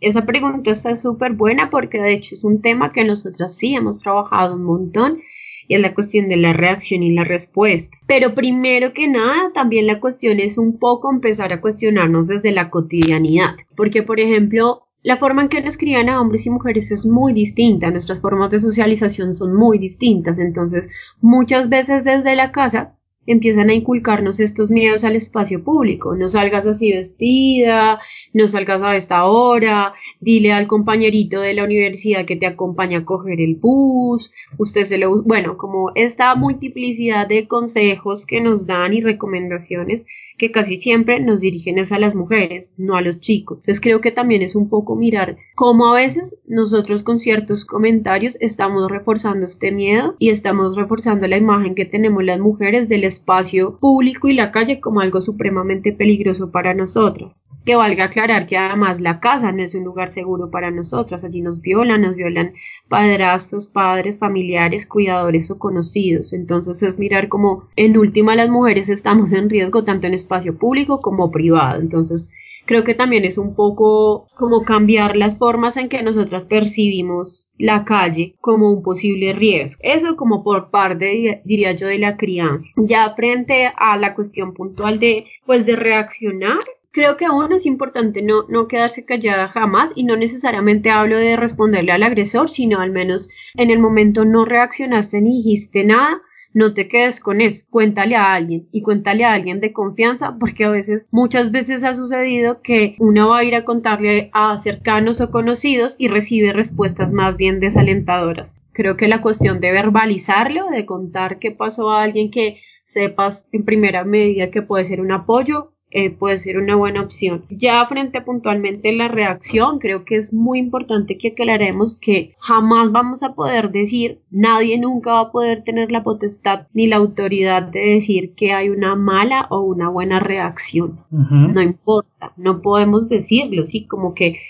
[0.00, 4.00] Esa pregunta está súper buena porque de hecho es un tema que nosotros sí hemos
[4.00, 5.20] trabajado un montón
[5.68, 7.96] y es la cuestión de la reacción y la respuesta.
[8.06, 12.70] Pero primero que nada, también la cuestión es un poco empezar a cuestionarnos desde la
[12.70, 17.06] cotidianidad, porque por ejemplo, la forma en que nos crían a hombres y mujeres es
[17.06, 20.88] muy distinta, nuestras formas de socialización son muy distintas, entonces
[21.20, 22.95] muchas veces desde la casa
[23.26, 26.16] empiezan a inculcarnos estos miedos al espacio público.
[26.16, 28.00] No salgas así vestida,
[28.32, 33.04] no salgas a esta hora, dile al compañerito de la universidad que te acompaña a
[33.04, 35.22] coger el bus, usted se lo...
[35.22, 40.06] Bueno, como esta multiplicidad de consejos que nos dan y recomendaciones
[40.36, 43.58] que casi siempre nos dirigen es a las mujeres, no a los chicos.
[43.58, 48.36] Entonces creo que también es un poco mirar cómo a veces nosotros con ciertos comentarios
[48.40, 53.78] estamos reforzando este miedo y estamos reforzando la imagen que tenemos las mujeres del espacio
[53.78, 57.48] público y la calle como algo supremamente peligroso para nosotras.
[57.64, 61.40] Que valga aclarar que además la casa no es un lugar seguro para nosotras, allí
[61.40, 62.52] nos violan, nos violan
[62.88, 66.32] padrastros, padres, familiares, cuidadores o conocidos.
[66.32, 71.00] Entonces es mirar como en última las mujeres estamos en riesgo tanto en espacio público
[71.00, 71.80] como privado.
[71.80, 72.30] Entonces
[72.66, 77.84] creo que también es un poco como cambiar las formas en que nosotras percibimos la
[77.84, 79.80] calle como un posible riesgo.
[79.82, 82.68] Eso como por parte, diría yo, de la crianza.
[82.76, 86.58] Ya frente a la cuestión puntual de, pues, de reaccionar,
[86.90, 91.36] creo que uno es importante no, no quedarse callada jamás y no necesariamente hablo de
[91.36, 96.22] responderle al agresor, sino al menos en el momento no reaccionaste ni dijiste nada,
[96.56, 100.64] no te quedes con eso, cuéntale a alguien y cuéntale a alguien de confianza porque
[100.64, 105.20] a veces, muchas veces ha sucedido que uno va a ir a contarle a cercanos
[105.20, 108.56] o conocidos y recibe respuestas más bien desalentadoras.
[108.72, 113.66] Creo que la cuestión de verbalizarlo, de contar qué pasó a alguien que sepas en
[113.66, 117.44] primera medida que puede ser un apoyo, eh, puede ser una buena opción.
[117.48, 122.90] Ya frente a puntualmente la reacción, creo que es muy importante que aclaremos que jamás
[122.90, 127.62] vamos a poder decir, nadie nunca va a poder tener la potestad ni la autoridad
[127.62, 130.96] de decir que hay una mala o una buena reacción.
[131.10, 134.40] No importa, no podemos decirlo, sí, como que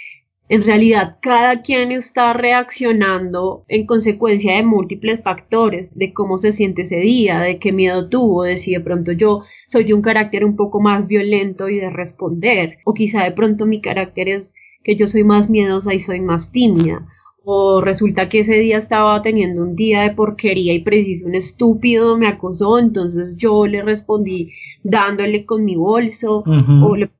[0.48, 6.82] en realidad, cada quien está reaccionando en consecuencia de múltiples factores, de cómo se siente
[6.82, 10.44] ese día, de qué miedo tuvo, de si de pronto yo soy de un carácter
[10.44, 14.94] un poco más violento y de responder, o quizá de pronto mi carácter es que
[14.94, 17.08] yo soy más miedosa y soy más tímida,
[17.44, 22.16] o resulta que ese día estaba teniendo un día de porquería y preciso un estúpido
[22.16, 24.52] me acosó, entonces yo le respondí
[24.84, 27.10] dándole con mi bolso, o le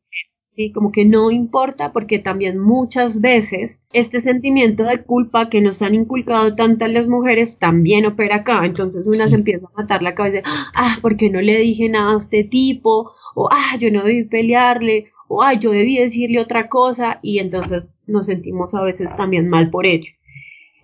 [0.57, 0.73] ¿sí?
[0.73, 5.95] Como que no importa porque también muchas veces este sentimiento de culpa que nos han
[5.95, 8.65] inculcado tantas las mujeres también opera acá.
[8.65, 10.41] Entonces una se empieza a matar la cabeza,
[10.75, 15.13] ah, porque no le dije nada a este tipo, o ah, yo no debí pelearle,
[15.29, 19.71] o ah, yo debí decirle otra cosa, y entonces nos sentimos a veces también mal
[19.71, 20.11] por ello.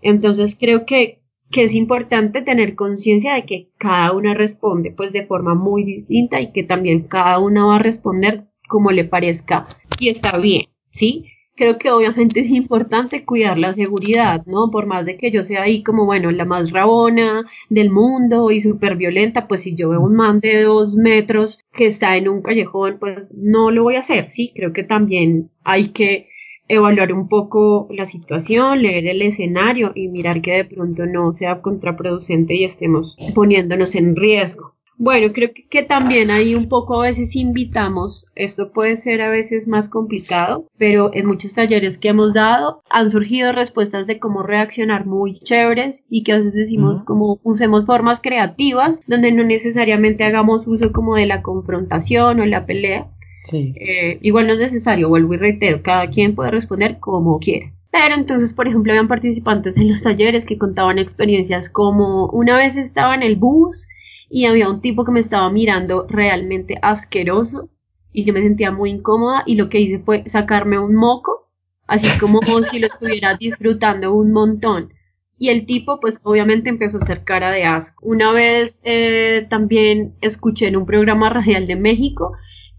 [0.02, 5.26] Entonces creo que que es importante tener conciencia de que cada una responde pues de
[5.26, 9.66] forma muy distinta y que también cada una va a responder como le parezca
[10.00, 11.26] y está bien, ¿sí?
[11.54, 14.70] Creo que obviamente es importante cuidar la seguridad, ¿no?
[14.70, 18.62] Por más de que yo sea ahí como, bueno, la más rabona del mundo y
[18.62, 22.40] súper violenta, pues si yo veo un man de dos metros que está en un
[22.40, 24.52] callejón, pues no lo voy a hacer, ¿sí?
[24.54, 26.28] Creo que también hay que
[26.68, 31.60] evaluar un poco la situación, leer el escenario y mirar que de pronto no sea
[31.60, 34.74] contraproducente y estemos poniéndonos en riesgo.
[34.98, 39.66] Bueno, creo que, también ahí un poco a veces invitamos, esto puede ser a veces
[39.66, 45.06] más complicado, pero en muchos talleres que hemos dado han surgido respuestas de cómo reaccionar
[45.06, 50.66] muy chéveres y que a veces decimos como usemos formas creativas donde no necesariamente hagamos
[50.66, 53.08] uso como de la confrontación o la pelea.
[53.44, 53.74] Sí.
[53.76, 57.72] Eh, igual no es necesario, vuelvo y reitero, cada quien puede responder como quiera.
[57.90, 62.76] Pero entonces, por ejemplo, habían participantes en los talleres que contaban experiencias como una vez
[62.76, 63.88] estaba en el bus
[64.34, 67.68] y había un tipo que me estaba mirando realmente asqueroso
[68.12, 71.50] y yo me sentía muy incómoda y lo que hice fue sacarme un moco,
[71.86, 74.94] así como si lo estuviera disfrutando un montón.
[75.36, 78.06] Y el tipo pues obviamente empezó a hacer cara de asco.
[78.06, 82.32] Una vez eh, también escuché en un programa radial de México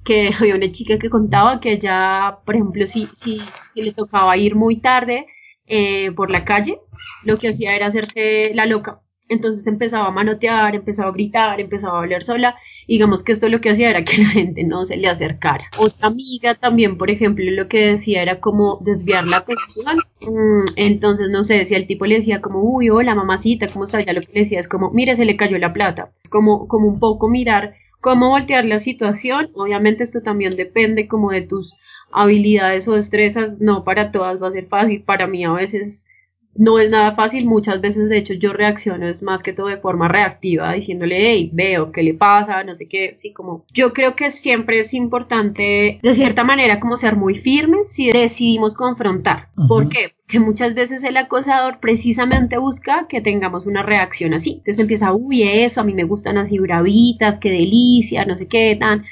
[0.03, 3.39] que había una chica que contaba que ella, por ejemplo, si, si,
[3.75, 5.27] si le tocaba ir muy tarde
[5.67, 6.79] eh, por la calle,
[7.23, 11.97] lo que hacía era hacerse la loca entonces empezaba a manotear, empezaba a gritar, empezaba
[11.97, 12.55] a hablar sola.
[12.87, 15.65] digamos que esto lo que hacía era que la gente no se le acercara.
[15.77, 19.99] Otra amiga también, por ejemplo, lo que decía era como desviar la atención.
[20.21, 24.01] Mm, entonces, no sé, si al tipo le decía como, uy, hola mamacita, ¿cómo está?
[24.01, 26.11] Ya lo que le decía es como, mire, se le cayó la plata.
[26.29, 29.49] Como, como un poco mirar cómo voltear la situación.
[29.55, 31.75] Obviamente esto también depende como de tus
[32.11, 33.59] habilidades o destrezas.
[33.59, 35.01] No para todas va a ser fácil.
[35.03, 36.07] Para mí a veces
[36.55, 39.77] no es nada fácil, muchas veces de hecho yo reacciono es más que todo de
[39.77, 44.15] forma reactiva, diciéndole, hey, veo qué le pasa, no sé qué, y como yo creo
[44.15, 49.49] que siempre es importante de cierta manera como ser muy firmes si decidimos confrontar.
[49.67, 50.13] ¿Por qué?
[50.25, 54.51] Porque muchas veces el acosador precisamente busca que tengamos una reacción así.
[54.51, 58.75] Entonces empieza, uy, eso, a mí me gustan así bravitas, qué delicia, no sé qué,
[58.79, 59.05] tan.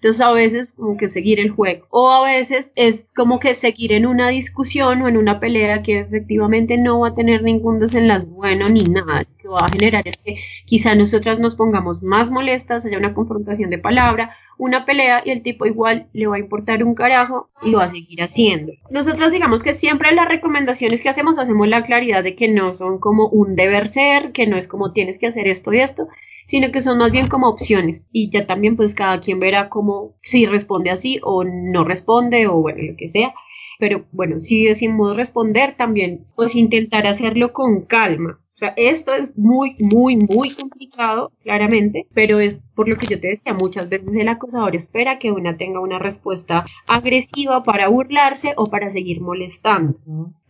[0.00, 3.92] Entonces a veces como que seguir el juego o a veces es como que seguir
[3.92, 8.26] en una discusión o en una pelea que efectivamente no va a tener ningún desenlace
[8.26, 9.22] bueno ni nada.
[9.22, 10.36] Lo que va a generar es que
[10.66, 15.42] quizá nosotras nos pongamos más molestas, haya una confrontación de palabra una pelea y el
[15.42, 18.72] tipo igual le va a importar un carajo y lo va a seguir haciendo.
[18.90, 22.98] Nosotros digamos que siempre las recomendaciones que hacemos hacemos la claridad de que no son
[22.98, 26.08] como un deber ser, que no es como tienes que hacer esto y esto,
[26.48, 30.16] sino que son más bien como opciones y ya también pues cada quien verá como
[30.22, 33.34] si responde así o no responde o bueno, lo que sea.
[33.78, 38.40] Pero bueno, si decimos responder también, pues intentar hacerlo con calma.
[38.54, 43.20] O sea, esto es muy, muy, muy complicado, claramente, pero es por lo que yo
[43.20, 48.54] te decía, muchas veces el acosador espera que una tenga una respuesta agresiva para burlarse
[48.56, 50.00] o para seguir molestando.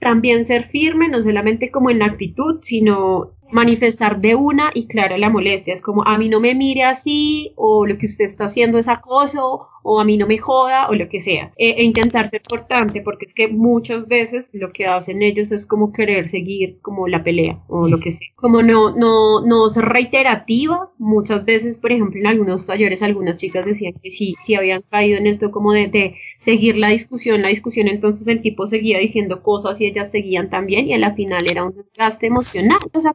[0.01, 5.19] También ser firme, no solamente como en la actitud, sino manifestar de una y clara
[5.19, 5.75] la molestia.
[5.75, 8.89] Es como a mí no me mire así, o lo que usted está haciendo es
[8.89, 11.53] acoso, o a mí no me joda, o lo que sea.
[11.57, 15.67] E, e, intentar ser importante, porque es que muchas veces lo que hacen ellos es
[15.67, 18.29] como querer seguir como la pelea, o lo que sea.
[18.35, 20.91] Como no, no, no ser reiterativa.
[20.99, 25.19] Muchas veces, por ejemplo, en algunos talleres, algunas chicas decían que sí, sí habían caído
[25.19, 29.43] en esto como de, de seguir la discusión, la discusión, entonces el tipo seguía diciendo
[29.43, 32.81] cosas y ellas seguían también, y a la final era un desgaste emocional.
[32.93, 33.13] Esa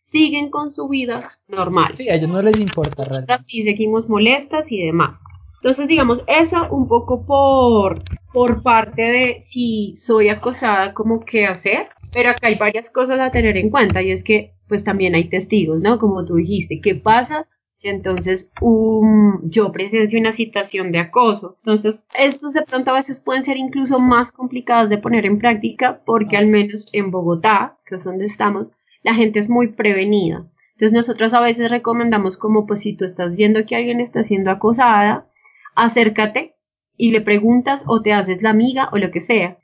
[0.00, 1.94] siguen con su vida normal.
[1.96, 3.42] Sí, a ellos no les importa realmente.
[3.42, 5.22] Sí, seguimos molestas y demás.
[5.60, 11.88] Entonces, digamos, eso un poco por, por parte de si soy acosada, como qué hacer.
[12.12, 15.24] Pero acá hay varias cosas a tener en cuenta y es que pues también hay
[15.28, 15.98] testigos, ¿no?
[15.98, 21.56] Como tú dijiste, ¿qué pasa si entonces um, yo presencio una situación de acoso?
[21.58, 26.02] Entonces, estos de pronto a veces pueden ser incluso más complicados de poner en práctica
[26.06, 28.68] porque al menos en Bogotá, que es donde estamos,
[29.02, 30.46] la gente es muy prevenida.
[30.72, 34.50] Entonces nosotros a veces recomendamos como pues si tú estás viendo que alguien está siendo
[34.50, 35.26] acosada,
[35.74, 36.54] acércate
[36.98, 39.56] y le preguntas o te haces la amiga o lo que sea.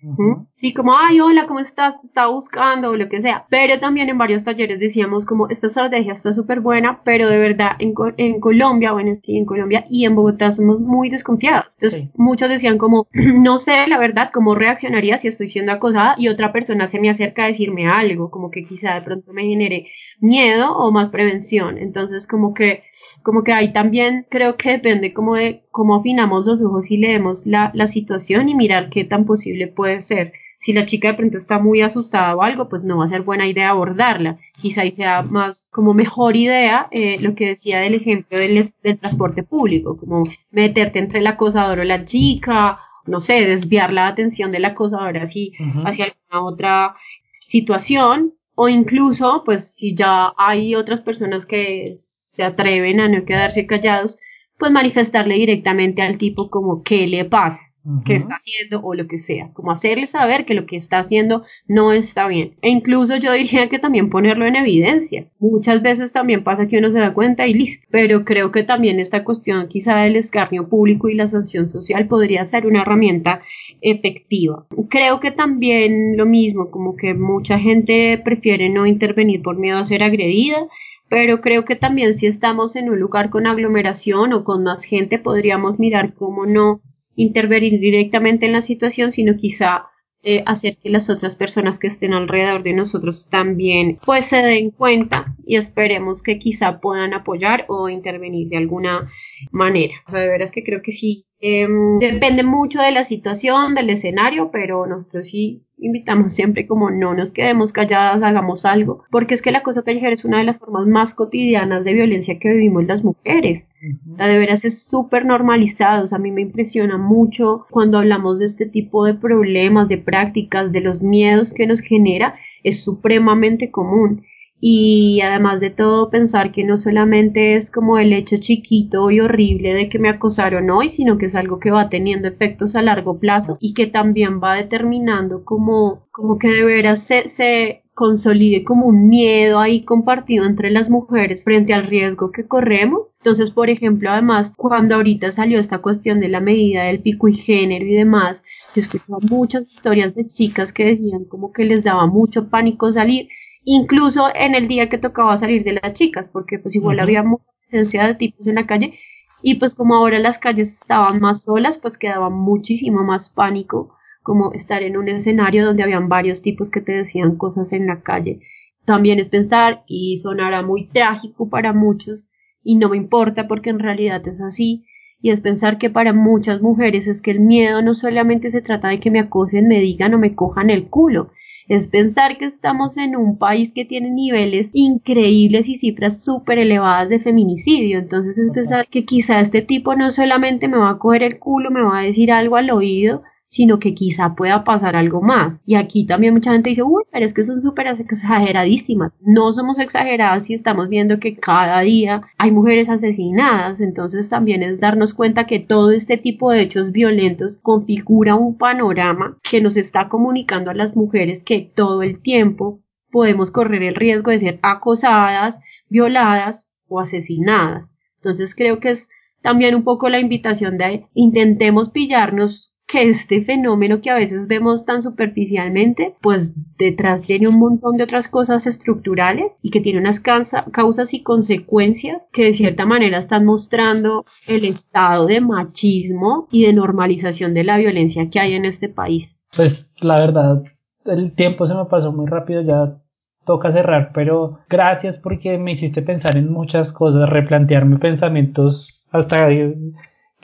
[0.54, 2.00] Sí, como, ay, hola, ¿cómo estás?
[2.00, 3.44] Te estaba buscando o lo que sea.
[3.50, 7.72] Pero también en varios talleres decíamos como, esta estrategia está súper buena, pero de verdad
[7.80, 11.66] en, en Colombia, bueno, sí, en Colombia y en Bogotá somos muy desconfiados.
[11.78, 16.28] Entonces, muchos decían como, no sé la verdad cómo reaccionaría si estoy siendo acosada y
[16.28, 19.88] otra persona se me acerca a decirme algo, como que quizá de pronto me genere
[20.20, 21.78] miedo o más prevención.
[21.78, 22.84] Entonces, como que,
[23.22, 27.23] como que ahí también creo que depende como de cómo afinamos los ojos y leemos
[27.46, 30.32] la, la situación y mirar qué tan posible puede ser.
[30.58, 33.22] Si la chica de pronto está muy asustada o algo, pues no va a ser
[33.22, 34.38] buena idea abordarla.
[34.60, 38.98] Quizá ahí sea más como mejor idea eh, lo que decía del ejemplo del, del
[38.98, 44.50] transporte público, como meterte entre el acosador o la chica, no sé, desviar la atención
[44.52, 45.52] del acosador así
[45.84, 46.96] hacia alguna otra
[47.40, 53.66] situación o incluso, pues si ya hay otras personas que se atreven a no quedarse
[53.66, 54.18] callados,
[54.64, 57.70] pues manifestarle directamente al tipo como qué le pasa
[58.06, 61.42] que está haciendo o lo que sea, como hacerle saber que lo que está haciendo
[61.68, 62.54] no está bien.
[62.62, 65.26] E incluso yo diría que también ponerlo en evidencia.
[65.38, 69.00] Muchas veces también pasa que uno se da cuenta y listo, pero creo que también
[69.00, 73.42] esta cuestión quizá del escarnio público y la sanción social podría ser una herramienta
[73.82, 74.64] efectiva.
[74.88, 79.84] Creo que también lo mismo, como que mucha gente prefiere no intervenir por miedo a
[79.84, 80.66] ser agredida
[81.08, 85.18] pero creo que también si estamos en un lugar con aglomeración o con más gente
[85.18, 86.80] podríamos mirar cómo no
[87.16, 89.86] intervenir directamente en la situación, sino quizá
[90.26, 94.70] eh, hacer que las otras personas que estén alrededor de nosotros también pues se den
[94.70, 99.10] cuenta y esperemos que quizá puedan apoyar o intervenir de alguna
[99.50, 99.92] manera.
[100.06, 103.90] O sea, de veras que creo que sí, em, depende mucho de la situación, del
[103.90, 109.42] escenario, pero nosotros sí invitamos siempre como no nos quedemos calladas, hagamos algo, porque es
[109.42, 112.84] que la cosa callejera es una de las formas más cotidianas de violencia que vivimos
[112.86, 113.70] las mujeres.
[114.16, 118.38] La de veras es súper normalizado, o sea, a mí me impresiona mucho cuando hablamos
[118.38, 123.70] de este tipo de problemas, de prácticas, de los miedos que nos genera, es supremamente
[123.70, 124.24] común
[124.66, 129.74] y además de todo pensar que no solamente es como el hecho chiquito y horrible
[129.74, 133.18] de que me acosaron hoy, sino que es algo que va teniendo efectos a largo
[133.18, 138.86] plazo y que también va determinando como, como que de veras se, se consolide como
[138.86, 143.12] un miedo ahí compartido entre las mujeres frente al riesgo que corremos.
[143.18, 147.34] Entonces, por ejemplo, además, cuando ahorita salió esta cuestión de la medida del pico y
[147.34, 148.44] género y demás,
[148.74, 153.28] yo escuchaba muchas historias de chicas que decían como que les daba mucho pánico salir
[153.64, 157.44] incluso en el día que tocaba salir de las chicas, porque pues igual había mucha
[157.60, 158.94] presencia de tipos en la calle
[159.42, 164.52] y pues como ahora las calles estaban más solas, pues quedaba muchísimo más pánico como
[164.52, 168.40] estar en un escenario donde habían varios tipos que te decían cosas en la calle.
[168.86, 172.30] También es pensar y sonará muy trágico para muchos
[172.62, 174.86] y no me importa porque en realidad es así
[175.20, 178.88] y es pensar que para muchas mujeres es que el miedo no solamente se trata
[178.88, 181.30] de que me acosen, me digan o me cojan el culo,
[181.68, 187.08] es pensar que estamos en un país que tiene niveles increíbles y cifras súper elevadas
[187.08, 187.98] de feminicidio.
[187.98, 191.70] Entonces es pensar que quizá este tipo no solamente me va a coger el culo,
[191.70, 193.22] me va a decir algo al oído,
[193.54, 195.60] sino que quizá pueda pasar algo más.
[195.64, 199.16] Y aquí también mucha gente dice, uy, pero es que son súper exageradísimas.
[199.20, 203.80] No somos exageradas si estamos viendo que cada día hay mujeres asesinadas.
[203.80, 209.38] Entonces también es darnos cuenta que todo este tipo de hechos violentos configura un panorama
[209.48, 212.80] que nos está comunicando a las mujeres que todo el tiempo
[213.12, 217.94] podemos correr el riesgo de ser acosadas, violadas o asesinadas.
[218.16, 219.10] Entonces creo que es
[219.42, 224.84] también un poco la invitación de intentemos pillarnos que este fenómeno que a veces vemos
[224.84, 230.20] tan superficialmente, pues detrás tiene un montón de otras cosas estructurales y que tiene unas
[230.20, 236.72] causas y consecuencias que de cierta manera están mostrando el estado de machismo y de
[236.72, 239.34] normalización de la violencia que hay en este país.
[239.56, 240.62] Pues la verdad,
[241.04, 243.02] el tiempo se me pasó muy rápido, ya
[243.44, 249.48] toca cerrar, pero gracias porque me hiciste pensar en muchas cosas, replantearme pensamientos hasta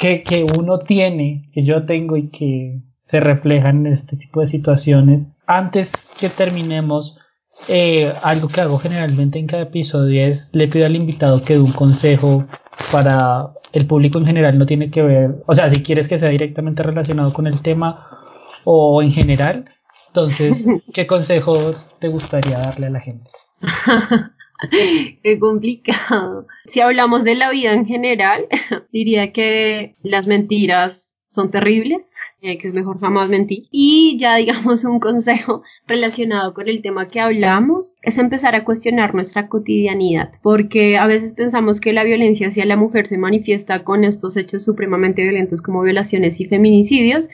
[0.01, 4.47] que, que uno tiene, que yo tengo y que se reflejan en este tipo de
[4.47, 5.33] situaciones.
[5.47, 7.19] Antes que terminemos,
[7.69, 11.61] eh, algo que hago generalmente en cada episodio es le pido al invitado que dé
[11.61, 12.47] un consejo
[12.91, 16.31] para el público en general, no tiene que ver, o sea, si quieres que sea
[16.31, 18.09] directamente relacionado con el tema
[18.65, 19.67] o en general,
[20.09, 23.31] entonces, ¿qué consejo te gustaría darle a la gente?
[25.23, 26.47] Qué complicado.
[26.67, 28.47] Si hablamos de la vida en general,
[28.93, 33.69] diría que las mentiras son terribles, eh, que es mejor jamás mentir.
[33.71, 39.15] Y ya digamos un consejo relacionado con el tema que hablamos es empezar a cuestionar
[39.15, 44.03] nuestra cotidianidad, porque a veces pensamos que la violencia hacia la mujer se manifiesta con
[44.03, 47.29] estos hechos supremamente violentos como violaciones y feminicidios,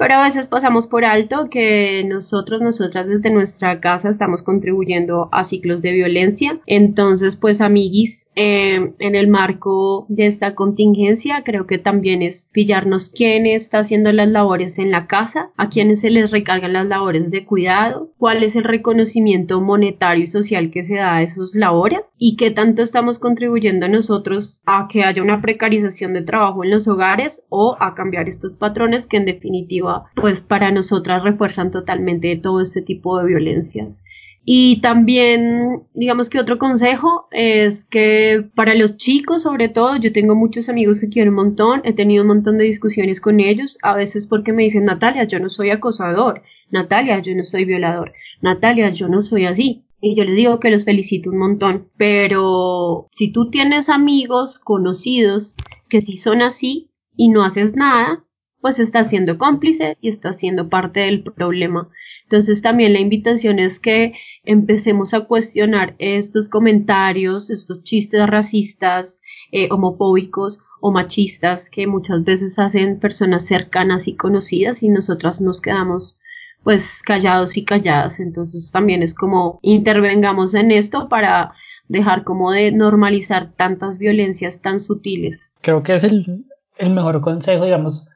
[0.00, 5.44] pero a veces pasamos por alto que nosotros, nosotras desde nuestra casa estamos contribuyendo a
[5.44, 6.58] ciclos de violencia.
[6.64, 13.10] Entonces, pues, amiguis, eh, en el marco de esta contingencia, creo que también es pillarnos
[13.10, 17.30] quién está haciendo las labores en la casa, a quiénes se les recargan las labores
[17.30, 22.00] de cuidado, cuál es el reconocimiento monetario y social que se da a esas labores
[22.16, 26.88] y qué tanto estamos contribuyendo nosotros a que haya una precarización de trabajo en los
[26.88, 32.62] hogares o a cambiar estos patrones que en definitiva pues para nosotras refuerzan totalmente todo
[32.62, 34.02] este tipo de violencias.
[34.44, 40.34] Y también, digamos que otro consejo es que para los chicos, sobre todo, yo tengo
[40.34, 43.94] muchos amigos que quiero un montón, he tenido un montón de discusiones con ellos, a
[43.94, 48.90] veces porque me dicen, Natalia, yo no soy acosador, Natalia, yo no soy violador, Natalia,
[48.90, 49.84] yo no soy así.
[50.02, 55.54] Y yo les digo que los felicito un montón, pero si tú tienes amigos conocidos
[55.90, 58.24] que sí son así y no haces nada,
[58.60, 61.90] pues está siendo cómplice y está siendo parte del problema.
[62.30, 64.14] Entonces también la invitación es que
[64.44, 72.60] empecemos a cuestionar estos comentarios, estos chistes racistas, eh, homofóbicos o machistas que muchas veces
[72.60, 76.18] hacen personas cercanas y conocidas y nosotras nos quedamos
[76.62, 78.20] pues callados y calladas.
[78.20, 81.54] Entonces también es como intervengamos en esto para
[81.88, 85.58] dejar como de normalizar tantas violencias tan sutiles.
[85.62, 86.44] Creo que es el,
[86.78, 88.06] el mejor consejo, digamos,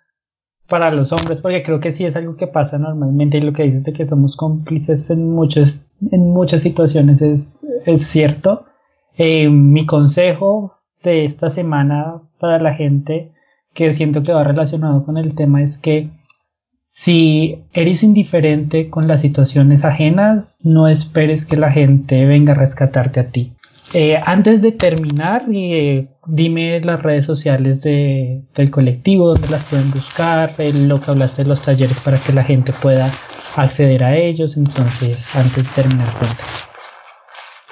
[0.68, 3.64] para los hombres, porque creo que sí es algo que pasa normalmente y lo que
[3.64, 8.64] dices de que somos cómplices en muchas, en muchas situaciones es, es cierto.
[9.16, 13.32] Eh, mi consejo de esta semana para la gente
[13.74, 16.08] que siento que va relacionado con el tema es que
[16.88, 23.18] si eres indiferente con las situaciones ajenas, no esperes que la gente venga a rescatarte
[23.18, 23.53] a ti.
[23.92, 29.90] Eh, antes de terminar, eh, dime las redes sociales de, del colectivo, donde las pueden
[29.90, 33.10] buscar, lo que hablaste de los talleres para que la gente pueda
[33.56, 34.56] acceder a ellos.
[34.56, 36.48] Entonces, antes de terminar, cuéntame.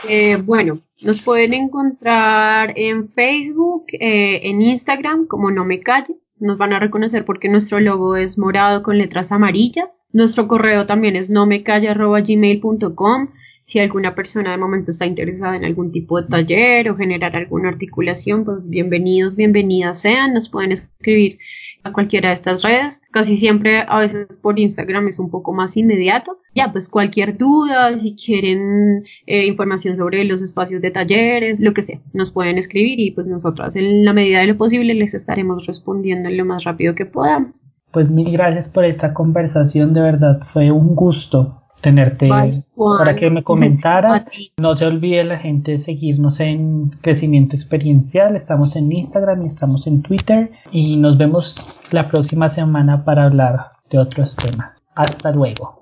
[0.08, 6.16] Eh, bueno, nos pueden encontrar en Facebook, en Instagram, como No Me Calle.
[6.38, 10.06] Nos van a reconocer porque nuestro logo es morado con letras amarillas.
[10.12, 13.28] Nuestro correo también es nomecalle.gmail.com.
[13.72, 17.70] Si alguna persona de momento está interesada en algún tipo de taller o generar alguna
[17.70, 21.38] articulación, pues bienvenidos, bienvenidas sean, nos pueden escribir
[21.82, 23.00] a cualquiera de estas redes.
[23.10, 26.36] Casi siempre, a veces por Instagram es un poco más inmediato.
[26.54, 31.80] Ya, pues cualquier duda, si quieren eh, información sobre los espacios de talleres, lo que
[31.80, 35.64] sea, nos pueden escribir y pues nosotras en la medida de lo posible les estaremos
[35.64, 37.72] respondiendo lo más rápido que podamos.
[37.90, 42.30] Pues mil gracias por esta conversación, de verdad fue un gusto tenerte
[42.76, 44.24] para que me comentaras.
[44.56, 48.34] No se olvide la gente seguirnos en Crecimiento Experiencial.
[48.36, 50.50] Estamos en Instagram y estamos en Twitter.
[50.70, 51.56] Y nos vemos
[51.90, 54.82] la próxima semana para hablar de otros temas.
[54.94, 55.78] Hasta luego.